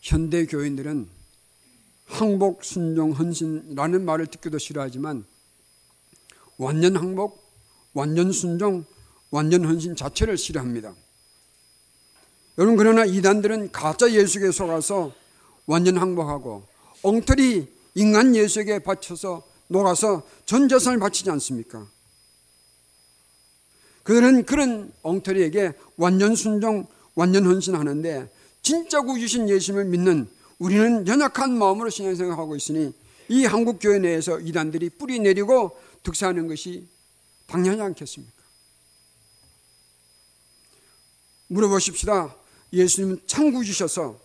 현대 0.00 0.46
교인들은 0.46 1.08
항복, 2.06 2.64
순종, 2.64 3.12
헌신이라는 3.12 4.04
말을 4.04 4.26
듣기도 4.26 4.58
싫어하지만 4.58 5.24
완전 6.58 6.96
항복, 6.96 7.42
완전 7.94 8.30
순종, 8.32 8.84
완전 9.30 9.64
헌신 9.64 9.96
자체를 9.96 10.36
싫어합니다. 10.36 10.94
여러분 12.58 12.76
그러나 12.76 13.04
이단들은 13.04 13.72
가짜 13.72 14.12
예수에 14.12 14.50
속아서 14.50 15.12
완전 15.66 15.98
항복하고 15.98 16.66
엉터리 17.02 17.68
인간 17.94 18.34
예수에게 18.34 18.80
바쳐서 18.80 19.42
녹아서 19.68 20.22
전 20.44 20.68
재산을 20.68 20.98
바치지 20.98 21.30
않습니까? 21.30 21.86
그들은 24.02 24.44
그런 24.44 24.92
엉터리에게 25.02 25.72
완전 25.96 26.34
순종, 26.34 26.86
완전 27.14 27.46
헌신하는데 27.46 28.30
진짜 28.62 29.00
구주신 29.00 29.48
예수님을 29.48 29.84
믿는 29.86 30.28
우리는 30.58 31.06
연약한 31.06 31.56
마음으로 31.56 31.90
신앙생활 31.90 32.38
하고 32.38 32.56
있으니 32.56 32.92
이 33.28 33.44
한국 33.44 33.78
교회 33.80 33.98
내에서 33.98 34.40
이단들이 34.40 34.90
뿌리 34.90 35.18
내리고 35.18 35.76
득세하는 36.02 36.48
것이 36.48 36.86
당연하지 37.46 37.82
않겠습니까? 37.82 38.42
물어보십시다. 41.48 42.36
예수님은 42.72 43.22
참 43.26 43.52
구주셔서 43.52 44.18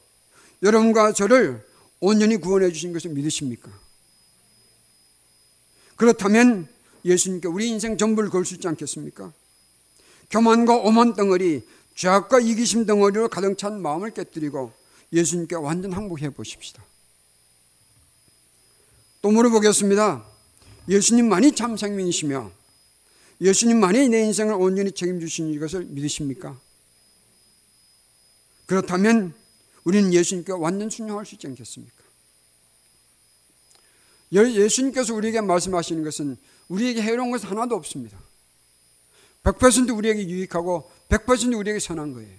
여러분과 0.62 1.14
저를 1.14 1.66
온전히 2.00 2.38
구원해 2.38 2.72
주신 2.72 2.94
것을 2.94 3.12
믿으십니까? 3.12 3.72
그렇다면 5.96 6.68
예수님께 7.06 7.48
우리 7.48 7.70
인생 7.70 7.98
전부를 7.98 8.30
걸 8.30 8.46
수 8.46 8.56
있지 8.56 8.68
않겠습니까? 8.68 9.34
교만과 10.30 10.76
오만 10.78 11.14
덩어리, 11.16 11.66
죄악과 11.96 12.40
이기심 12.40 12.86
덩어리로 12.86 13.30
가득 13.30 13.58
찬 13.58 13.82
마음을 13.82 14.12
깨뜨리고 14.12 14.72
예수님께 15.14 15.56
완전 15.56 15.94
항복해 15.94 16.32
보십시다. 16.32 16.84
또 19.22 19.32
물어보겠습니다. 19.32 20.26
예수님만이 20.90 21.54
참 21.54 21.76
생명이시며 21.78 22.52
예수님만이 23.42 24.10
내 24.10 24.22
인생을 24.26 24.54
온전히 24.54 24.92
책임지시는 24.92 25.60
것을 25.60 25.86
믿으십니까? 25.86 26.60
그렇다면 28.66 29.34
우리는 29.88 30.14
예수님께 30.14 30.52
완전 30.52 30.90
순종할 30.90 31.26
수 31.26 31.36
있지 31.36 31.48
않겠습니까? 31.48 31.96
예수님께서 34.34 35.14
우리에게 35.14 35.40
말씀하시는 35.40 36.04
것은 36.04 36.36
우리에게 36.68 37.02
해로운 37.02 37.32
것은 37.32 37.48
하나도 37.48 37.74
없습니다. 37.76 38.20
100% 39.44 39.98
우리에게 39.98 40.28
유익하고 40.28 40.92
100% 41.08 41.58
우리에게 41.58 41.80
선한 41.80 42.12
거예요. 42.12 42.38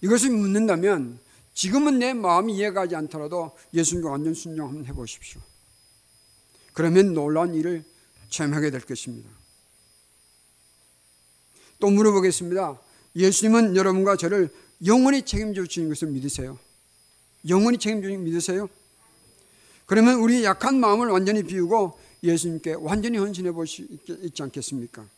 이것을 0.00 0.30
묻는다면 0.30 1.18
지금은 1.54 1.98
내 1.98 2.14
마음이 2.14 2.54
이해가지 2.54 2.94
않더라도 2.94 3.56
예수님과 3.74 4.08
완전 4.08 4.32
순종 4.32 4.68
한번 4.68 4.86
해보십시오. 4.86 5.40
그러면 6.72 7.14
놀라운 7.14 7.52
일을 7.52 7.84
체험하게 8.28 8.70
될 8.70 8.82
것입니다. 8.82 9.28
또 11.80 11.90
물어보겠습니다. 11.90 12.80
예수님은 13.16 13.74
여러분과 13.74 14.16
저를 14.16 14.54
영원히 14.84 15.22
책임져 15.22 15.64
주시는 15.64 15.88
것을 15.88 16.08
믿으세요? 16.08 16.58
영원히 17.48 17.78
책임져 17.78 18.08
주시는 18.08 18.24
믿으세요? 18.24 18.68
그러면 19.86 20.16
우리 20.16 20.44
약한 20.44 20.78
마음을 20.80 21.08
완전히 21.08 21.42
비우고 21.42 21.98
예수님께 22.22 22.74
완전히 22.74 23.18
헌신해 23.18 23.52
볼 23.52 23.66
수 23.66 23.86
있지 24.22 24.42
않겠습니까? 24.42 25.08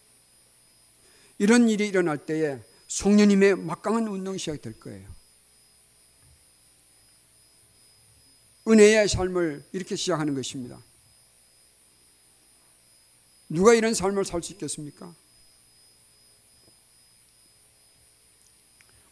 이런 1.38 1.68
일이 1.68 1.88
일어날 1.88 2.18
때에 2.18 2.61
송년님의 2.88 3.57
막강한 3.57 4.07
운동이 4.09 4.38
시작될 4.38 4.79
거예요. 4.81 5.09
은혜의 8.66 9.09
삶을 9.09 9.64
이렇게 9.73 9.97
시작하는 9.97 10.35
것입니다. 10.35 10.83
누가 13.49 13.73
이런 13.73 13.94
삶을 13.94 14.27
살 14.27 14.42
수 14.42 14.53
있겠습니까? 14.53 15.14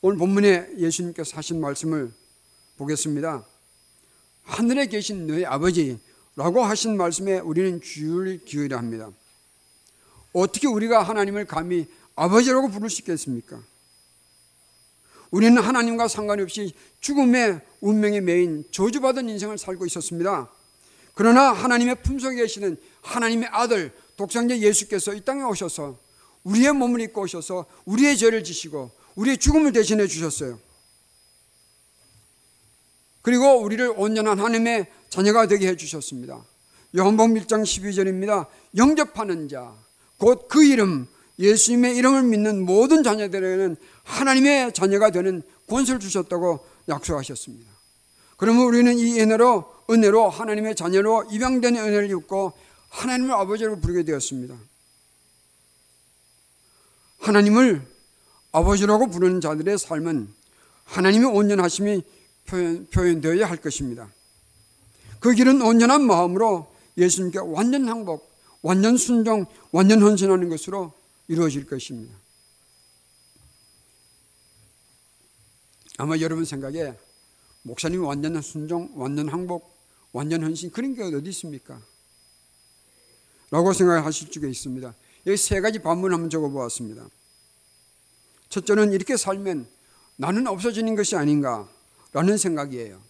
오늘 0.07 0.19
본문에 0.19 0.69
예수님께서 0.79 1.37
하신 1.37 1.61
말씀을 1.61 2.13
보겠습니다. 2.77 3.45
하늘에 4.45 4.87
계신 4.87 5.27
너희 5.27 5.45
아버지라고 5.45 6.63
하신 6.63 6.97
말씀에 6.97 7.41
우리는 7.41 7.81
주를 7.81 8.39
기울여 8.45 8.77
합니다. 8.77 9.11
어떻게 10.33 10.69
우리가 10.69 11.03
하나님을 11.03 11.47
감히 11.47 11.89
아버지라고 12.15 12.69
부를 12.69 12.89
수 12.89 13.01
있겠습니까? 13.01 13.61
우리는 15.33 15.61
하나님과 15.61 16.07
상관없이 16.07 16.73
죽음의 17.01 17.63
운명에 17.81 18.21
매인 18.21 18.65
저주받은 18.71 19.29
인생을 19.29 19.59
살고 19.59 19.87
있었습니다. 19.87 20.49
그러나 21.15 21.53
하나님의 21.53 22.05
품속에 22.05 22.37
계시는 22.37 22.77
하나님의 23.03 23.49
아들 23.51 23.93
독생자 24.17 24.57
예수께서 24.57 25.15
이 25.15 25.25
땅에 25.25 25.43
오셔서 25.43 25.99
우리의 26.45 26.75
몸을 26.75 27.01
입고 27.01 27.23
오셔서 27.23 27.67
우리의 27.87 28.17
죄를 28.17 28.45
지시고 28.45 28.93
우리의 29.17 29.39
죽음을 29.39 29.73
대신해 29.73 30.07
주셨어요. 30.07 30.59
그리고 33.23 33.61
우리를 33.61 33.95
온전한 33.97 34.39
하나님의 34.39 34.87
자녀가 35.09 35.49
되게 35.49 35.69
해 35.69 35.77
주셨습니다. 35.77 36.45
요한복음 36.97 37.35
1장 37.35 37.63
12절입니다. 37.63 38.47
영접하는 38.77 39.49
자, 39.49 39.75
곧 40.19 40.49
그 40.49 40.65
이름 40.65 41.09
예수님의 41.39 41.97
이름을 41.97 42.23
믿는 42.23 42.65
모든 42.65 43.03
자녀들에게는 43.03 43.77
하나님의 44.05 44.73
자녀가 44.73 45.11
되는 45.11 45.43
권세를 45.69 46.01
주셨다고 46.01 46.65
약속하셨습니다. 46.89 47.71
그러면 48.37 48.65
우리는 48.65 48.97
이 48.99 49.21
은혜로 49.21 49.73
은혜로 49.91 50.31
하나님의 50.31 50.77
자녀로 50.77 51.25
입양된 51.31 51.77
은혜를 51.77 52.11
입고 52.11 52.53
하나님을 52.89 53.33
아버지로 53.33 53.81
부르게 53.81 54.05
되었습니다. 54.05 54.57
하나님을 57.19 57.96
아버지라고 58.57 59.09
부르는 59.11 59.43
자들의 59.43 59.77
삶은 59.77 60.33
하나님의 60.85 61.29
온전하심이 61.29 62.03
표현, 62.47 62.87
표현되어야 62.87 63.45
할 63.51 63.59
것입니다. 63.59 64.11
그 65.21 65.35
길은 65.35 65.61
온전한 65.61 66.07
마음으로 66.07 66.73
예수님께 66.97 67.39
완전 67.41 67.87
항복, 67.87 68.27
완전 68.63 68.97
순종, 68.97 69.45
완전 69.73 70.01
헌신하는 70.01 70.49
것으로 70.49 70.95
이루어질 71.29 71.67
것입니다. 71.67 72.15
아마 75.99 76.17
여러분 76.19 76.47
생각에 76.47 76.95
목사님이 77.63 78.07
완전 78.07 78.41
순종, 78.41 78.91
완전 78.95 79.29
항복, 79.29 79.71
완전 80.13 80.43
헌신 80.43 80.71
그런 80.71 80.95
게 80.95 81.03
어디 81.03 81.29
있습니까? 81.29 81.79
라고 83.51 83.75
생각하실 83.75 84.33
수가 84.33 84.47
있습니다. 84.47 84.95
여기 85.27 85.37
세 85.37 85.61
가지 85.61 85.79
반문 85.79 86.15
한번 86.15 86.31
적어 86.31 86.49
보았습니다. 86.49 87.07
첫째는 88.49 88.93
이렇게 88.93 89.17
살면 89.17 89.67
나는 90.17 90.47
없어지는 90.47 90.95
것이 90.95 91.17
아닌가라는 91.17 92.39
생각이에요. 92.39 93.01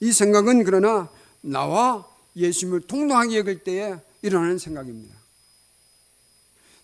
이 0.00 0.12
생각은 0.12 0.64
그러나 0.64 1.08
나와 1.40 2.06
예수님을 2.36 2.82
동등하게 2.82 3.38
여길 3.38 3.64
때에 3.64 3.96
일어나는 4.22 4.58
생각입니다. 4.58 5.16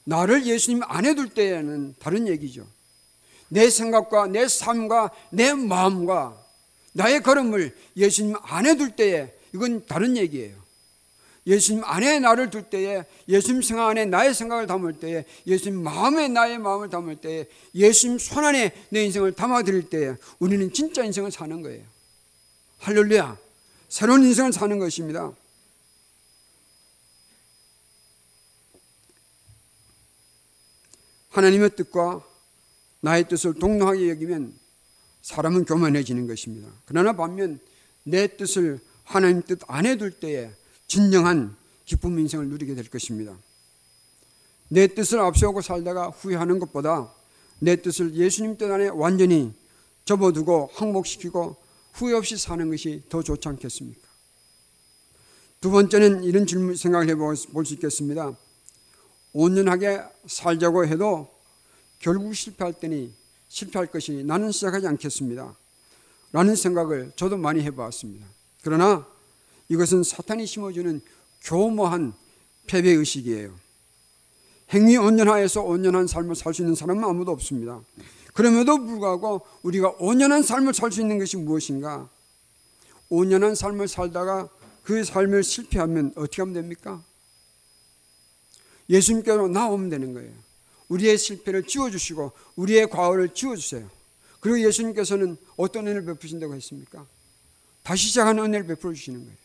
나를 0.05 0.47
예수님 0.47 0.83
안에 0.85 1.15
둘 1.15 1.29
때에는 1.31 1.95
다른 1.99 2.29
얘기죠. 2.29 2.67
내 3.49 3.71
생각과 3.71 4.27
내 4.27 4.47
삶과 4.49 5.11
내 5.31 5.55
마음과 5.55 6.45
나의 6.93 7.23
걸음을 7.23 7.77
예수님 7.97 8.37
안에 8.43 8.77
둘 8.77 8.95
때에 8.95 9.33
이건 9.53 9.87
다른 9.87 10.17
얘기예요. 10.17 10.64
예수님 11.47 11.85
안에 11.85 12.21
나를 12.21 12.51
둘 12.51 12.63
때에 12.65 13.05
예수님 13.29 13.61
생각 13.63 13.89
안에 13.89 14.07
나의 14.07 14.35
생각을 14.35 14.67
담을 14.67 14.99
때에 14.99 15.25
예수님 15.47 15.83
마음에 15.83 16.29
나의 16.29 16.59
마음을 16.59 16.89
담을 16.89 17.17
때에 17.17 17.47
예수님 17.75 18.19
손 18.19 18.45
안에 18.45 18.73
내 18.89 19.05
인생을 19.05 19.33
담아 19.33 19.63
드릴 19.63 19.91
때에 19.91 20.15
우리는 20.39 20.73
진짜 20.73 21.05
인생을 21.05 21.31
사는 21.31 21.61
거예요. 21.61 21.85
할렐루야. 22.79 23.37
새로운 23.89 24.25
인생을 24.25 24.53
사는 24.53 24.79
것입니다. 24.79 25.33
하나님의 31.31 31.71
뜻과 31.77 32.25
나의 33.01 33.29
뜻을 33.29 33.55
동등하게 33.55 34.09
여기면 34.11 34.55
사람은 35.21 35.65
교만해지는 35.65 36.27
것입니다. 36.27 36.69
그러나 36.87 37.13
반면 37.13 37.61
내 38.03 38.37
뜻을 38.37 38.79
하나님 39.05 39.43
뜻 39.43 39.61
안에 39.67 39.97
둘 39.97 40.11
때에 40.11 40.51
진정한 40.95 41.57
기쁨 41.85 42.21
인생을 42.21 42.47
누리게 42.51 42.77
될 42.77 42.89
것입니다. 42.89 43.37
내 44.69 44.87
뜻을 44.87 45.19
앞세우고 45.19 45.61
살다가 45.61 46.11
후회하는 46.11 46.61
것보다 46.61 47.13
내 47.59 47.75
뜻을 47.75 48.15
예수님 48.15 48.57
뜻 48.57 48.71
안에 48.71 48.91
완전히 48.91 49.53
접어두고 50.05 50.71
항복시키고 50.73 51.57
후회 51.95 52.15
없이 52.15 52.37
사는 52.37 52.71
것이 52.71 53.03
더 53.09 53.25
좋지 53.25 53.49
않겠습니까? 53.49 54.07
두 55.61 55.73
번째는 55.73 56.23
이런 56.23 56.47
질문 56.47 56.77
생각을 56.77 57.09
해볼 57.09 57.37
수 57.37 57.75
있겠습니다. 57.75 58.37
온전하게 59.33 60.01
살자고 60.29 60.87
해도 60.87 61.29
결국 61.99 62.37
실패할 62.37 62.73
때니 62.73 63.13
실패할 63.49 63.89
것이니 63.89 64.23
나는 64.23 64.53
시작하지 64.53 64.87
않겠습니다. 64.87 65.57
라는 66.31 66.55
생각을 66.55 67.11
저도 67.17 67.37
많이 67.37 67.63
해보았습니다. 67.63 68.25
그러나 68.63 69.13
이것은 69.75 70.05
사탄이 70.05 70.47
심어주는 70.47 71.01
교모한 71.43 72.15
패배의식이에요. 72.67 73.53
행위 74.71 74.97
온전하에서 74.97 75.63
온전한 75.63 76.07
삶을 76.07 76.35
살 76.35 76.55
수 76.55 76.63
있는 76.63 76.75
사람은 76.75 77.05
아무도 77.05 77.33
없습니다. 77.33 77.83
그럼에도 78.33 78.79
불구하고 78.79 79.43
우리가 79.63 79.95
온전한 79.99 80.43
삶을 80.43 80.75
살 80.75 80.91
수 80.91 81.01
있는 81.01 81.19
것이 81.19 81.37
무엇인가? 81.37 82.09
온전한 83.09 83.55
삶을 83.55 83.89
살다가 83.89 84.49
그 84.83 85.05
삶을 85.05 85.43
실패하면 85.43 86.13
어떻게 86.17 86.43
하면 86.43 86.55
됩니까? 86.55 87.03
예수님께로 88.89 89.49
나오면 89.49 89.91
되는 89.91 90.15
거예요. 90.15 90.33
우리의 90.89 91.19
실패를 91.19 91.65
지워주시고 91.65 92.33
우리의 92.57 92.91
과오를 92.91 93.35
지워주세요. 93.35 93.89
그리고 94.41 94.61
예수님께서는 94.61 95.37
어떤 95.57 95.87
은혜를 95.87 96.05
베푸신다고 96.05 96.55
했습니까? 96.55 97.07
다시 97.83 98.09
시작하는 98.09 98.45
은혜를 98.45 98.67
베풀어 98.67 98.93
주시는 98.93 99.25
거예요. 99.25 99.44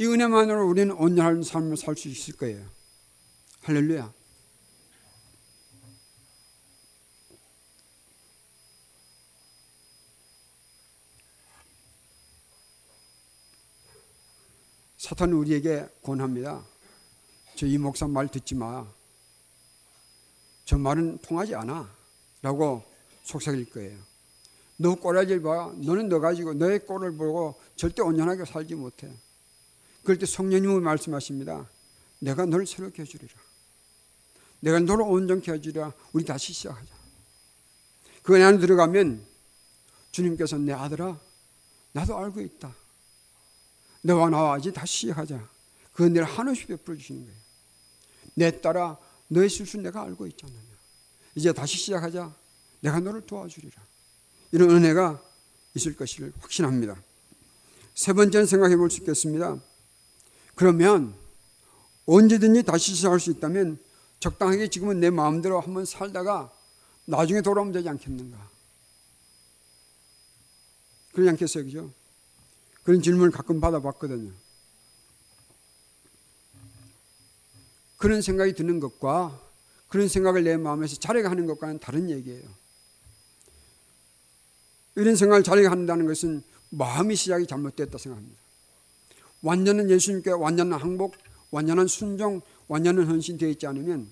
이 0.00 0.06
은혜만으로 0.06 0.66
우리는 0.66 0.94
온전한 0.96 1.42
삶을 1.42 1.76
살 1.76 1.94
수 1.94 2.08
있을 2.08 2.34
거예요. 2.38 2.64
할렐루야. 3.64 4.10
사탄은 14.96 15.34
우리에게 15.34 15.86
권합니다. 16.02 16.64
저 17.56 17.66
이 17.66 17.76
목사 17.76 18.06
말 18.08 18.26
듣지 18.28 18.54
마. 18.54 18.86
저 20.64 20.78
말은 20.78 21.18
통하지 21.18 21.54
않아. 21.54 21.94
라고 22.40 22.82
속삭일 23.24 23.68
거예요. 23.68 23.98
너 24.78 24.94
꼬라지를 24.94 25.42
봐. 25.42 25.70
너는 25.76 26.08
너 26.08 26.20
가지고 26.20 26.54
너의 26.54 26.86
꼴을 26.86 27.18
보고 27.18 27.60
절대 27.76 28.00
온전하게 28.00 28.46
살지 28.46 28.76
못해. 28.76 29.10
그럴 30.02 30.18
때 30.18 30.26
성령님은 30.26 30.82
말씀하십니다. 30.82 31.68
내가 32.20 32.46
너를 32.46 32.66
새롭게 32.66 33.02
해주리라. 33.02 33.32
내가 34.60 34.80
너를 34.80 35.04
온전케 35.04 35.52
해주리라. 35.52 35.92
우리 36.12 36.24
다시 36.24 36.52
시작하자. 36.52 36.94
그 38.22 38.34
안에 38.42 38.58
들어가면 38.58 39.24
주님께서 40.10 40.58
내 40.58 40.72
아들아, 40.72 41.18
나도 41.92 42.16
알고 42.16 42.40
있다. 42.40 42.74
너와 44.02 44.30
나와 44.30 44.58
이제 44.58 44.72
다시 44.72 44.98
시작하자. 45.00 45.48
그 45.92 46.04
은혜를 46.04 46.24
한없이 46.24 46.66
베풀어 46.66 46.96
주시는 46.96 47.24
거예요. 47.24 47.40
내 48.34 48.60
딸아, 48.60 48.98
너의 49.28 49.48
실수 49.48 49.78
내가 49.78 50.02
알고 50.02 50.26
있잖아. 50.28 50.52
이제 51.34 51.52
다시 51.52 51.76
시작하자. 51.78 52.34
내가 52.80 53.00
너를 53.00 53.24
도와주리라. 53.26 53.80
이런 54.52 54.70
은혜가 54.70 55.22
있을 55.74 55.94
것을 55.94 56.32
확신합니다. 56.40 57.00
세 57.94 58.12
번째는 58.12 58.46
생각해 58.46 58.76
볼 58.76 58.90
수 58.90 58.98
있겠습니다. 59.00 59.60
그러면 60.60 61.14
언제든지 62.04 62.64
다시 62.64 62.94
시작할 62.94 63.18
수 63.18 63.30
있다면 63.30 63.78
적당하게 64.18 64.68
지금은 64.68 65.00
내 65.00 65.08
마음대로 65.08 65.58
한번 65.58 65.86
살다가 65.86 66.52
나중에 67.06 67.40
돌아오면 67.40 67.72
되지 67.72 67.88
않겠는가? 67.88 68.50
그러지 71.12 71.30
않겠어요, 71.30 71.64
그죠? 71.64 71.90
그런 72.82 73.00
질문을 73.00 73.30
가끔 73.30 73.58
받아봤거든요. 73.58 74.32
그런 77.96 78.20
생각이 78.20 78.52
드는 78.52 78.80
것과 78.80 79.40
그런 79.88 80.08
생각을 80.08 80.44
내 80.44 80.58
마음에서 80.58 80.96
자르게 80.96 81.26
하는 81.26 81.46
것과는 81.46 81.78
다른 81.78 82.10
얘기예요. 82.10 82.46
이런 84.96 85.16
생각을 85.16 85.42
자르게 85.42 85.68
한다는 85.68 86.04
것은 86.04 86.42
마음의 86.68 87.16
시작이 87.16 87.46
잘못됐다 87.46 87.96
생각합니다. 87.96 88.49
완전한 89.42 89.90
예수님께 89.90 90.30
완전한 90.30 90.80
항복, 90.80 91.14
완전한 91.50 91.86
순종, 91.86 92.40
완전한 92.68 93.06
헌신 93.06 93.38
되어 93.38 93.48
있지 93.48 93.66
않으면 93.66 94.10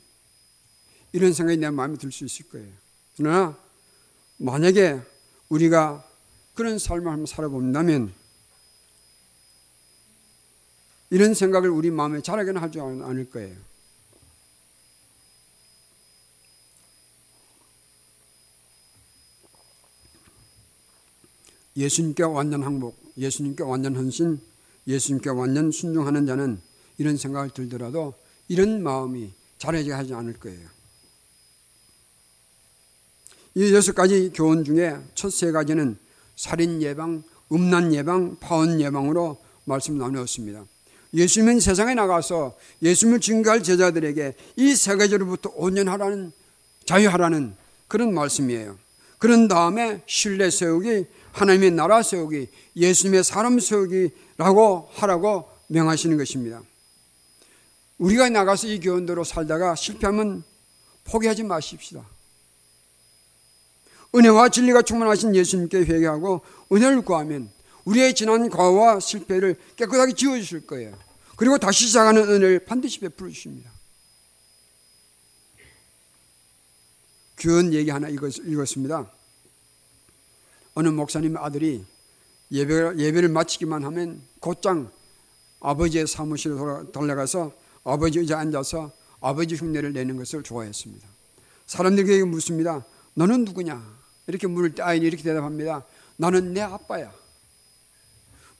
이런 1.12 1.32
생각이 1.32 1.58
내 1.58 1.70
마음에 1.70 1.96
들 1.96 2.10
수 2.10 2.24
있을 2.24 2.48
거예요. 2.48 2.72
그러나 3.16 3.58
만약에 4.38 5.00
우리가 5.48 6.04
그런 6.54 6.78
삶을 6.78 7.06
한번 7.06 7.26
살아본다면 7.26 8.12
이런 11.10 11.34
생각을 11.34 11.70
우리 11.70 11.90
마음에 11.90 12.20
자라게는 12.20 12.60
하지 12.60 12.80
않을 12.80 13.30
거예요. 13.30 13.56
예수님께 21.76 22.24
완전 22.24 22.64
항복, 22.64 22.98
예수님께 23.16 23.62
완전 23.62 23.94
헌신, 23.94 24.40
예수님께 24.88 25.30
완전 25.30 25.70
순종하는 25.70 26.26
자는 26.26 26.60
이런 26.96 27.16
생각을 27.16 27.50
들더라도 27.50 28.14
이런 28.48 28.82
마음이 28.82 29.32
자라게 29.58 29.92
하지 29.92 30.14
않을 30.14 30.34
거예요. 30.34 30.66
이 33.54 33.72
여섯 33.74 33.94
가지 33.94 34.30
교훈 34.34 34.64
중에 34.64 34.96
첫 35.14 35.30
세 35.30 35.52
가지는 35.52 35.96
살인 36.36 36.80
예방, 36.82 37.22
음란 37.52 37.92
예방, 37.94 38.36
파혼 38.38 38.80
예방으로 38.80 39.38
말씀 39.64 39.98
나누었습니다. 39.98 40.64
예수님은 41.14 41.60
세상에 41.60 41.94
나가서 41.94 42.56
예수님을 42.82 43.20
증거할 43.20 43.62
제자들에게 43.62 44.34
이 44.56 44.74
세 44.74 44.96
가지로부터 44.96 45.50
온전하라는 45.56 46.32
자유하라는 46.84 47.54
그런 47.88 48.14
말씀이에요. 48.14 48.78
그런 49.18 49.48
다음에 49.48 50.02
신뢰 50.06 50.48
세우기, 50.50 51.06
하나님의 51.32 51.72
나라 51.72 52.02
세우기, 52.02 52.48
예수님의 52.76 53.24
사람 53.24 53.58
세우기라고 53.58 54.88
하라고 54.92 55.48
명하시는 55.68 56.16
것입니다. 56.16 56.62
우리가 57.98 58.28
나가서 58.28 58.68
이 58.68 58.80
교훈대로 58.80 59.24
살다가 59.24 59.74
실패하면 59.74 60.44
포기하지 61.04 61.42
마십시다. 61.42 62.06
은혜와 64.14 64.48
진리가 64.48 64.82
충만하신 64.82 65.34
예수님께 65.34 65.78
회개하고 65.78 66.40
은혜를 66.72 67.02
구하면 67.02 67.50
우리의 67.84 68.14
지난 68.14 68.48
과거와 68.48 69.00
실패를 69.00 69.56
깨끗하게 69.76 70.14
지워주실 70.14 70.66
거예요. 70.66 70.96
그리고 71.36 71.58
다시 71.58 71.86
시작하는 71.86 72.22
은혜를 72.22 72.60
반드시 72.60 73.00
베풀어 73.00 73.28
주십니다. 73.30 73.70
귀한 77.38 77.72
얘기 77.72 77.90
하나 77.90 78.08
읽었습니다. 78.08 79.10
어느 80.78 80.86
목사님 80.90 81.36
아들이 81.36 81.84
예배, 82.52 82.98
예배를 82.98 83.30
마치기만 83.30 83.82
하면 83.82 84.22
곧장 84.38 84.92
아버지의 85.58 86.06
사무실로 86.06 86.92
달려가서 86.92 87.50
아버지 87.82 88.20
의자에 88.20 88.38
앉아서 88.42 88.92
아버지 89.20 89.56
흉내를 89.56 89.92
내는 89.92 90.16
것을 90.16 90.44
좋아했습니다. 90.44 91.04
사람들에게 91.66 92.22
묻습니다. 92.26 92.84
너는 93.14 93.44
누구냐? 93.44 93.84
이렇게 94.28 94.46
물을 94.46 94.72
때 94.72 94.82
아이는 94.84 95.04
이렇게 95.04 95.24
대답합니다. 95.24 95.84
나는 96.16 96.52
내 96.54 96.60
아빠야. 96.60 97.12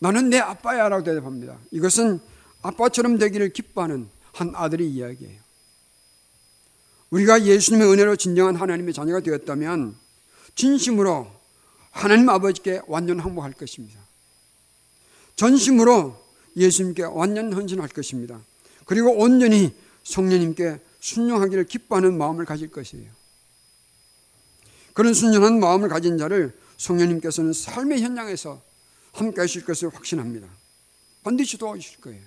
나는 0.01 0.29
내 0.29 0.39
아빠야 0.39 0.89
라고 0.89 1.05
대답합니다. 1.05 1.57
이것은 1.71 2.19
아빠처럼 2.63 3.19
되기를 3.19 3.53
기뻐하는 3.53 4.09
한 4.33 4.53
아들의 4.57 4.91
이야기예요. 4.91 5.41
우리가 7.11 7.45
예수님의 7.45 7.93
은혜로 7.93 8.17
진정한 8.17 8.57
하나님의 8.57 8.93
자녀가 8.93 9.21
되었다면 9.21 9.95
진심으로 10.57 11.38
하나님 11.99 12.29
아버지께 12.29 12.83
완전 12.87 13.19
항복할 13.19 13.55
것입니다. 13.55 13.99
전심으로 15.35 16.17
예수님께 16.57 17.03
완전 17.03 17.53
헌신할 17.53 17.89
것입니다. 17.89 18.41
그리고 18.85 19.11
온전히 19.19 19.75
성령님께 20.05 20.79
순종하기를 21.01 21.65
기뻐하는 21.65 22.17
마음을 22.17 22.45
가질 22.45 22.71
것이에요. 22.71 23.11
그런 24.95 25.13
순전한 25.13 25.59
마음을 25.59 25.89
가진 25.89 26.19
자를 26.19 26.57
성령님께서는 26.77 27.53
삶의 27.53 28.01
현장에서 28.03 28.63
함께 29.13 29.41
하실 29.41 29.65
것을 29.65 29.93
확신합니다. 29.93 30.47
반드시 31.25 31.59
도와주실 31.59 32.01
거예요. 32.01 32.23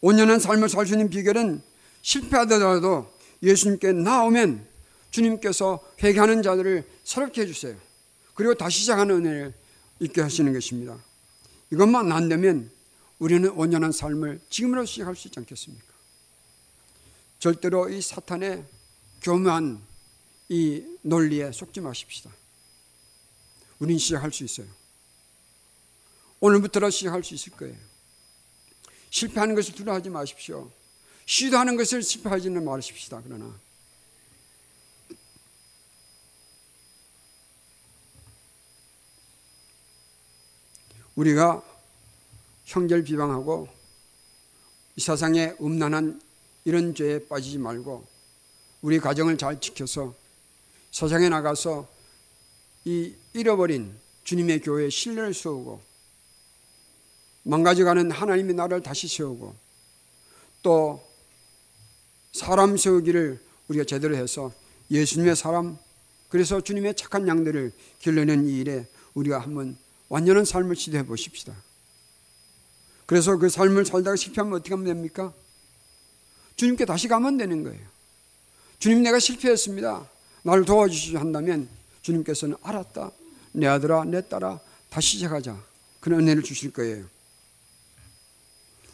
온전한 0.00 0.38
삶을 0.38 0.68
살 0.68 0.86
수 0.86 0.92
있는 0.92 1.10
비결은 1.10 1.60
실패하더라도 2.02 3.12
예수님께 3.42 3.92
나오면 3.92 4.66
주님께서 5.10 5.84
회개하는 6.00 6.42
자들을 6.42 6.84
새롭게 7.02 7.42
해주세요. 7.42 7.76
그리고 8.34 8.54
다시 8.54 8.80
시작하는 8.80 9.16
은혜를 9.16 9.54
있게 10.00 10.20
하시는 10.20 10.52
것입니다. 10.52 10.98
이것만 11.70 12.12
안 12.12 12.28
되면 12.28 12.70
우리는 13.18 13.48
온전한 13.50 13.92
삶을 13.92 14.40
지금으로 14.50 14.84
시작할 14.84 15.16
수 15.16 15.28
있지 15.28 15.38
않겠습니까? 15.38 15.94
절대로 17.38 17.88
이 17.88 18.00
사탄의 18.00 18.64
교묘한 19.22 19.80
이 20.48 20.84
논리에 21.02 21.52
속지 21.52 21.80
마십시다. 21.80 22.30
우린 23.78 23.98
시작할 23.98 24.32
수 24.32 24.44
있어요. 24.44 24.66
오늘부터 26.40 26.90
시작할 26.90 27.24
수 27.24 27.34
있을 27.34 27.52
거예요. 27.52 27.76
실패하는 29.10 29.54
것을 29.54 29.74
두려워하지 29.74 30.10
마십시오. 30.10 30.70
시도하는 31.26 31.76
것을 31.76 32.02
실패하지는 32.02 32.64
마십시다. 32.64 33.22
그러나 33.24 33.58
우리가 41.16 41.62
형제를 42.64 43.04
비방하고 43.04 43.68
이 44.96 45.00
세상에 45.00 45.54
음란한 45.60 46.20
이런 46.64 46.94
죄에 46.94 47.26
빠지지 47.26 47.58
말고 47.58 48.06
우리 48.82 48.98
가정을 48.98 49.38
잘 49.38 49.60
지켜서 49.60 50.14
세상에 50.90 51.28
나가서 51.28 51.88
이 52.84 53.14
잃어버린 53.32 53.94
주님의 54.24 54.60
교회에 54.60 54.90
신뢰를 54.90 55.34
세우고 55.34 55.80
망가져가는 57.42 58.10
하나님의 58.10 58.54
나라를 58.54 58.82
다시 58.82 59.08
세우고 59.08 59.54
또 60.62 61.02
사람 62.32 62.76
세우기를 62.76 63.40
우리가 63.68 63.84
제대로 63.84 64.16
해서 64.16 64.52
예수님의 64.90 65.36
사람 65.36 65.78
그래서 66.28 66.60
주님의 66.60 66.94
착한 66.94 67.28
양들을 67.28 67.72
길러낸 68.00 68.46
이 68.46 68.58
일에 68.58 68.86
우리가 69.14 69.38
한번 69.38 69.76
완전한 70.08 70.44
삶을 70.44 70.76
시도해 70.76 71.06
보십시다. 71.06 71.54
그래서 73.06 73.36
그 73.36 73.48
삶을 73.48 73.84
살다가 73.84 74.16
실패하면 74.16 74.58
어떻게 74.58 74.74
하면 74.74 74.86
됩니까? 74.86 75.32
주님께 76.56 76.84
다시 76.84 77.08
가면 77.08 77.36
되는 77.36 77.64
거예요. 77.64 77.80
주님 78.78 79.02
내가 79.02 79.18
실패했습니다. 79.18 80.08
나를 80.42 80.64
도와주시려 80.64 81.20
한다면 81.20 81.68
주님께서는 82.02 82.56
알았다. 82.62 83.10
내 83.52 83.66
아들아, 83.66 84.04
내 84.04 84.26
딸아, 84.26 84.60
다시 84.90 85.16
시작하자. 85.16 85.56
그런 86.00 86.20
은혜를 86.20 86.42
주실 86.42 86.72
거예요. 86.72 87.06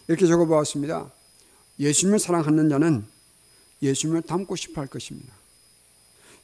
이렇게 0.06 0.26
적어 0.26 0.44
보았습니다. 0.46 1.10
예수님을 1.78 2.18
사랑하는 2.18 2.68
자는 2.68 3.04
예수님을 3.82 4.22
닮고 4.22 4.54
싶어 4.56 4.80
할 4.80 4.88
것입니다. 4.88 5.32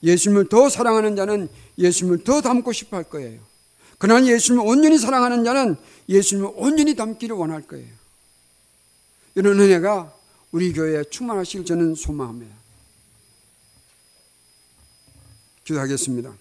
예수님을 0.03 0.49
더 0.49 0.69
사랑하는 0.69 1.17
자는 1.17 1.49
예수님을 1.79 2.25
더 2.25 2.41
닮고 2.41 2.73
싶어 2.73 2.97
할 2.97 3.05
거예요. 3.05 3.41
그러나 3.99 4.27
예수님을 4.27 4.67
온전히 4.67 4.99
사랑하는 4.99 5.45
자는 5.45 5.77
예수님을 6.09 6.53
온전히 6.55 6.95
닮기를 6.95 7.37
원할 7.37 7.63
거예요. 7.63 7.89
이런 9.35 9.59
은혜가 9.61 10.15
우리 10.53 10.73
교회에 10.73 11.05
충만하시길 11.05 11.65
저는 11.65 11.95
소망합니다. 11.95 12.55
기도하겠습니다. 15.65 16.33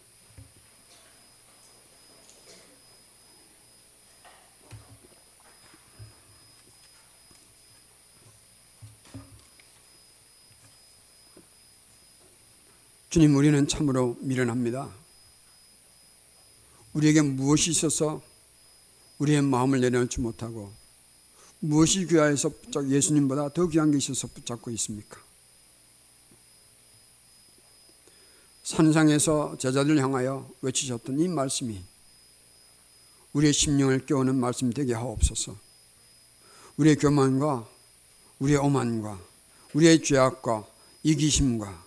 주님, 13.09 13.33
우리는 13.35 13.65
참으로 13.65 14.17
미련합니다. 14.19 15.04
우리에게 16.95 17.21
무엇이 17.21 17.71
있어서 17.71 18.21
우리의 19.19 19.41
마음을 19.41 19.81
내려놓지 19.81 20.21
못하고 20.21 20.73
무엇이 21.59 22.05
귀하여서 22.07 22.49
붙잡 22.49 22.89
예수님보다 22.89 23.53
더 23.53 23.67
귀한 23.67 23.91
게 23.91 23.97
있어서 23.97 24.27
붙잡고 24.27 24.71
있습니까? 24.71 25.21
산상에서 28.63 29.57
제자들 29.57 30.01
향하여 30.01 30.49
외치셨던 30.61 31.19
이 31.19 31.27
말씀이 31.27 31.83
우리의 33.33 33.53
심령을 33.53 34.05
깨우는 34.05 34.35
말씀 34.35 34.71
되게 34.71 34.93
하옵소서. 34.93 35.55
우리의 36.77 36.95
교만과 36.95 37.67
우리의 38.39 38.57
오만과 38.57 39.19
우리의 39.73 40.01
죄악과 40.01 40.65
이기심과 41.03 41.85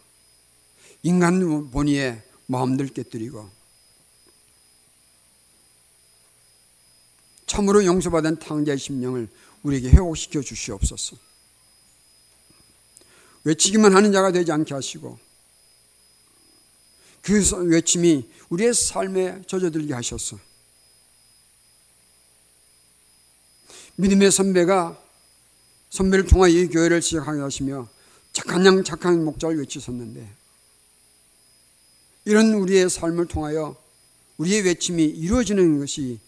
인간 1.03 1.71
본의의 1.71 2.23
마음들 2.47 2.88
깨뜨리고 2.88 3.58
참으로 7.49 7.85
용서받은 7.85 8.39
탕자의 8.39 8.79
심령을 8.79 9.29
우리에게 9.65 9.91
회복시켜 9.91 10.41
주시옵소서. 10.41 11.17
외치기만 13.43 13.95
하는 13.95 14.13
자가 14.13 14.31
되지 14.31 14.53
않게 14.53 14.75
하시고 14.75 15.19
그 17.23 17.65
외침이 17.67 18.29
우리의 18.51 18.75
삶에 18.75 19.43
젖어들게 19.47 19.95
하셔서 19.95 20.39
믿음의 23.97 24.31
선배가 24.31 25.03
선배를 25.91 26.27
통하여 26.27 26.53
이 26.53 26.69
교회를 26.69 27.03
시작하게 27.03 27.41
하시며 27.41 27.89
착한 28.33 28.65
양 28.65 28.85
착한 28.85 29.25
목자를 29.25 29.59
외치셨는데 29.59 30.31
이런 32.27 32.53
우리의 32.55 32.91
삶을 32.91 33.27
통하여 33.27 33.77
우리의 34.37 34.63
외침이 34.63 35.05
이루어지는 35.05 35.81
것이 35.81 36.21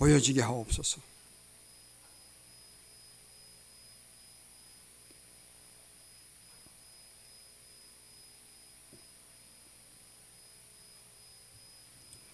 보여지게 0.00 0.40
하옵소서. 0.40 0.98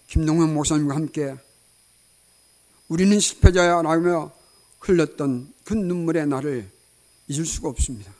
김동현 0.06 0.54
목사님과 0.54 0.94
함께 0.94 1.36
우리는 2.86 3.18
실패자야라며 3.18 4.32
흘렸던 4.78 5.52
그 5.64 5.74
눈물의 5.74 6.28
날을 6.28 6.70
잊을 7.26 7.44
수가 7.44 7.68
없습니다. 7.68 8.14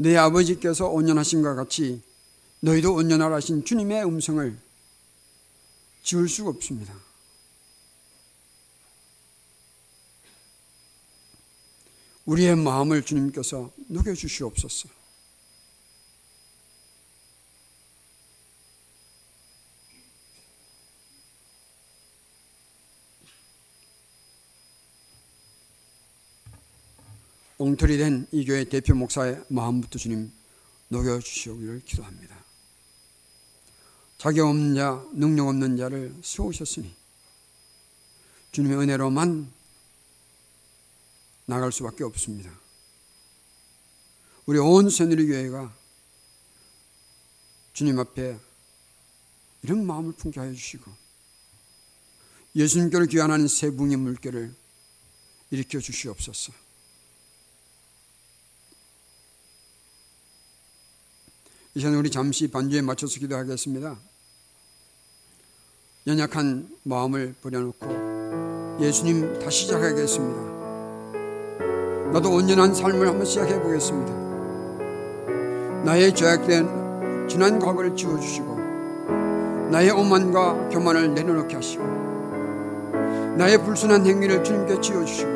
내 0.00 0.16
아버지께서 0.16 0.88
온전하신과 0.88 1.54
같이 1.56 2.00
너희도 2.60 2.94
온전하라 2.94 3.36
하신 3.36 3.66
주님의 3.66 4.02
음성을 4.06 4.58
지울 6.02 6.26
수가 6.26 6.48
없습니다. 6.48 6.94
우리의 12.24 12.56
마음을 12.56 13.02
주님께서 13.02 13.70
녹여주시옵소서. 13.88 14.99
엉터리 27.60 27.98
된 27.98 28.26
이 28.32 28.46
교회 28.46 28.64
대표 28.64 28.94
목사의 28.94 29.44
마음부터 29.48 29.98
주님 29.98 30.32
녹여주시오기를 30.88 31.82
기도합니다. 31.84 32.34
자격 34.16 34.48
없는 34.48 34.74
자, 34.74 35.04
능력 35.12 35.48
없는 35.48 35.76
자를 35.76 36.14
세우셨으니 36.22 36.90
주님의 38.52 38.78
은혜로만 38.78 39.52
나갈 41.44 41.70
수밖에 41.70 42.02
없습니다. 42.04 42.50
우리 44.46 44.58
온 44.58 44.88
새누리 44.88 45.26
교회가 45.26 45.70
주님 47.74 47.98
앞에 47.98 48.38
이런 49.64 49.84
마음을 49.84 50.12
품게 50.12 50.40
하여 50.40 50.54
주시고 50.54 50.90
예수님께로 52.56 53.04
귀환하는 53.04 53.48
세 53.48 53.70
붕의 53.70 53.98
물결을 53.98 54.54
일으켜 55.50 55.78
주시옵소서. 55.78 56.69
이제는 61.74 61.98
우리 61.98 62.10
잠시 62.10 62.50
반주에 62.50 62.80
맞춰서 62.82 63.20
기도하겠습니다. 63.20 63.96
연약한 66.08 66.68
마음을 66.82 67.34
버려놓고 67.40 68.78
예수님 68.80 69.38
다시 69.38 69.66
시작하겠습니다. 69.66 70.50
나도 72.12 72.32
온전한 72.32 72.74
삶을 72.74 73.06
한번 73.06 73.24
시작해 73.24 73.60
보겠습니다. 73.62 74.12
나의 75.84 76.12
죄악된 76.12 77.28
지난 77.28 77.60
과거를 77.60 77.94
지워주시고 77.94 78.58
나의 79.70 79.92
오만과 79.92 80.70
교만을 80.70 81.14
내려놓게 81.14 81.54
하시고 81.54 81.84
나의 83.38 83.62
불순한 83.64 84.04
행위를 84.04 84.42
주님께 84.42 84.80
지어주시고 84.80 85.30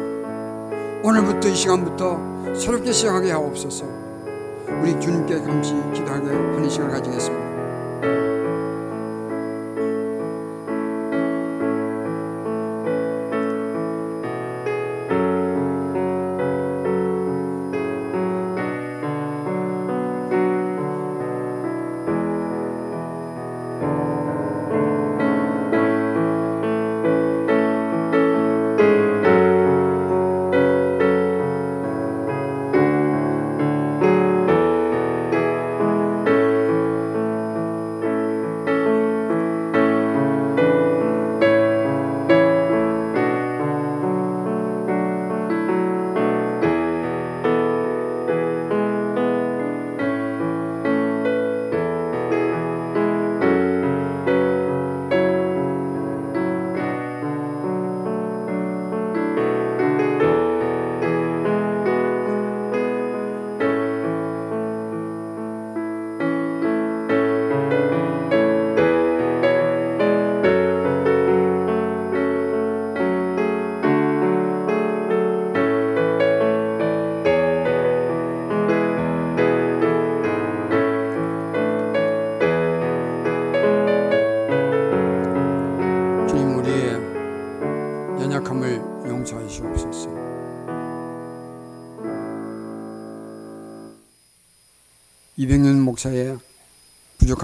오늘부터 1.05 1.49
이 1.49 1.55
시간부터 1.55 2.55
새롭게 2.57 2.90
시작하게 2.90 3.31
하옵소서. 3.31 4.04
우리 4.68 4.98
주님께 5.00 5.40
감시 5.42 5.74
기도하게 5.92 6.29
하는 6.29 6.68
시간을 6.68 6.92
가지겠습니다. 6.92 8.34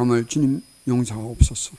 부족함을 0.00 0.26
주님 0.26 0.62
용서하옵소서. 0.88 1.76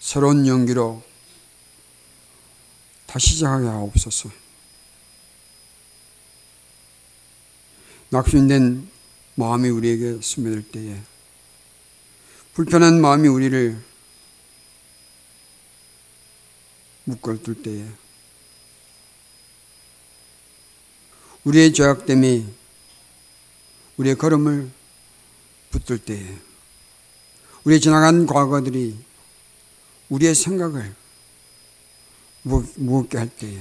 새로운 0.00 0.46
연기로 0.46 1.02
다시 3.06 3.28
시작하게 3.28 3.66
하옵소서. 3.66 4.30
낙심된 8.10 8.90
마음이 9.36 9.68
우리에게 9.70 10.20
스며들 10.20 10.68
때에 10.70 11.00
불편한 12.54 13.00
마음이 13.00 13.28
우리를 13.28 13.82
묶어둘 17.04 17.62
때에 17.62 18.01
우리의 21.44 21.72
죄악됨이 21.72 22.46
우리의 23.96 24.16
걸음을 24.16 24.70
붙들 25.70 25.98
때에 25.98 26.36
우리의 27.64 27.80
지나간 27.80 28.26
과거들이 28.26 28.96
우리의 30.08 30.34
생각을 30.34 30.94
무겁게 32.42 33.18
할 33.18 33.28
때에 33.28 33.60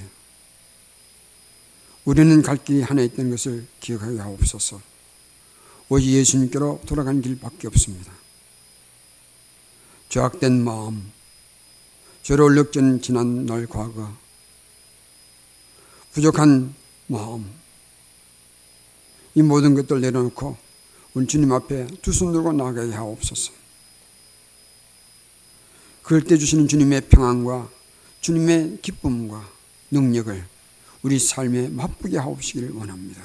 우리는 2.05 2.41
갈 2.41 2.57
길이 2.63 2.81
하나 2.81 3.01
있다는 3.01 3.31
것을 3.31 3.67
기억하게 3.79 4.19
하옵소서. 4.19 4.81
오직 5.89 6.09
예수님께로 6.11 6.81
돌아가는 6.85 7.21
길밖에 7.21 7.67
없습니다. 7.67 8.11
죄악된 10.09 10.63
마음, 10.63 11.11
죄로 12.23 12.45
얼룩진 12.45 13.01
지난 13.01 13.45
날 13.45 13.67
과거, 13.67 14.11
부족한 16.13 16.73
마음, 17.07 17.60
이 19.35 19.41
모든 19.41 19.73
것들 19.73 20.01
내려놓고 20.01 20.57
우리 21.13 21.27
주님 21.27 21.51
앞에 21.51 21.87
두 22.01 22.11
손 22.13 22.31
들고 22.31 22.53
나가게 22.53 22.93
하옵소서. 22.93 23.51
그럴 26.03 26.23
때 26.23 26.37
주시는 26.37 26.67
주님의 26.67 27.01
평안과 27.09 27.69
주님의 28.21 28.79
기쁨과 28.81 29.47
능력을 29.91 30.45
우리 31.03 31.19
삶에 31.19 31.69
맛보게 31.69 32.17
하옵시기를 32.17 32.71
원합니다. 32.71 33.21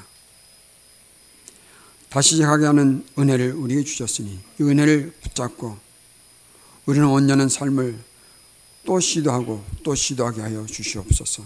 다시 2.08 2.36
시작하게 2.36 2.66
하는 2.66 3.06
은혜를 3.18 3.52
우리에게 3.52 3.84
주셨으니 3.84 4.38
이 4.58 4.62
은혜를 4.62 5.12
붙잡고 5.22 5.76
우리는 6.86 7.06
온전한 7.06 7.48
삶을 7.48 7.98
또 8.84 9.00
시도하고 9.00 9.64
또 9.82 9.94
시도하게 9.94 10.40
하여 10.40 10.64
주시옵소서. 10.64 11.44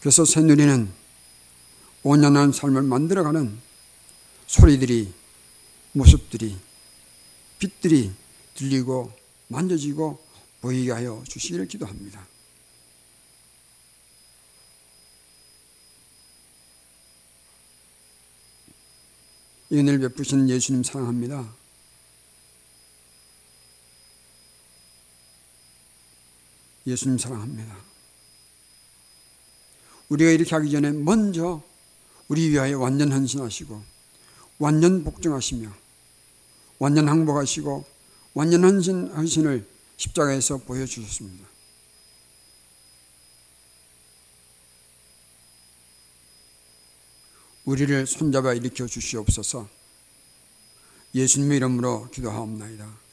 그래서 0.00 0.24
새누리는 0.24 0.92
온전한 2.04 2.52
삶을 2.52 2.82
만들어가는 2.82 3.58
소리들이 4.46 5.12
모습들이 5.92 6.56
빛들이 7.58 8.12
들리고 8.54 9.10
만져지고 9.48 10.22
보이게 10.60 10.92
하여 10.92 11.24
주시기를 11.26 11.66
기도합니다. 11.66 12.26
이 19.70 19.78
은혜를 19.78 19.98
베푸시는 20.00 20.50
예수님 20.50 20.82
사랑합니다. 20.82 21.54
예수님 26.86 27.16
사랑합니다. 27.16 27.76
우리가 30.10 30.30
이렇게 30.30 30.54
하기 30.54 30.70
전에 30.70 30.92
먼저 30.92 31.62
우리 32.28 32.48
위하여 32.48 32.78
완전 32.78 33.12
헌신하시고 33.12 33.82
완전 34.58 35.04
복종하시며 35.04 35.70
완전 36.78 37.08
항복하시고 37.08 37.84
완전 38.34 38.64
헌신, 38.64 39.08
헌신을 39.08 39.66
십자가에서 39.96 40.58
보여주셨습니다. 40.58 41.46
우리를 47.64 48.06
손잡아 48.06 48.52
일으켜 48.52 48.86
주시옵소서 48.86 49.68
예수님의 51.14 51.56
이름으로 51.58 52.10
기도하옵나이다. 52.10 53.03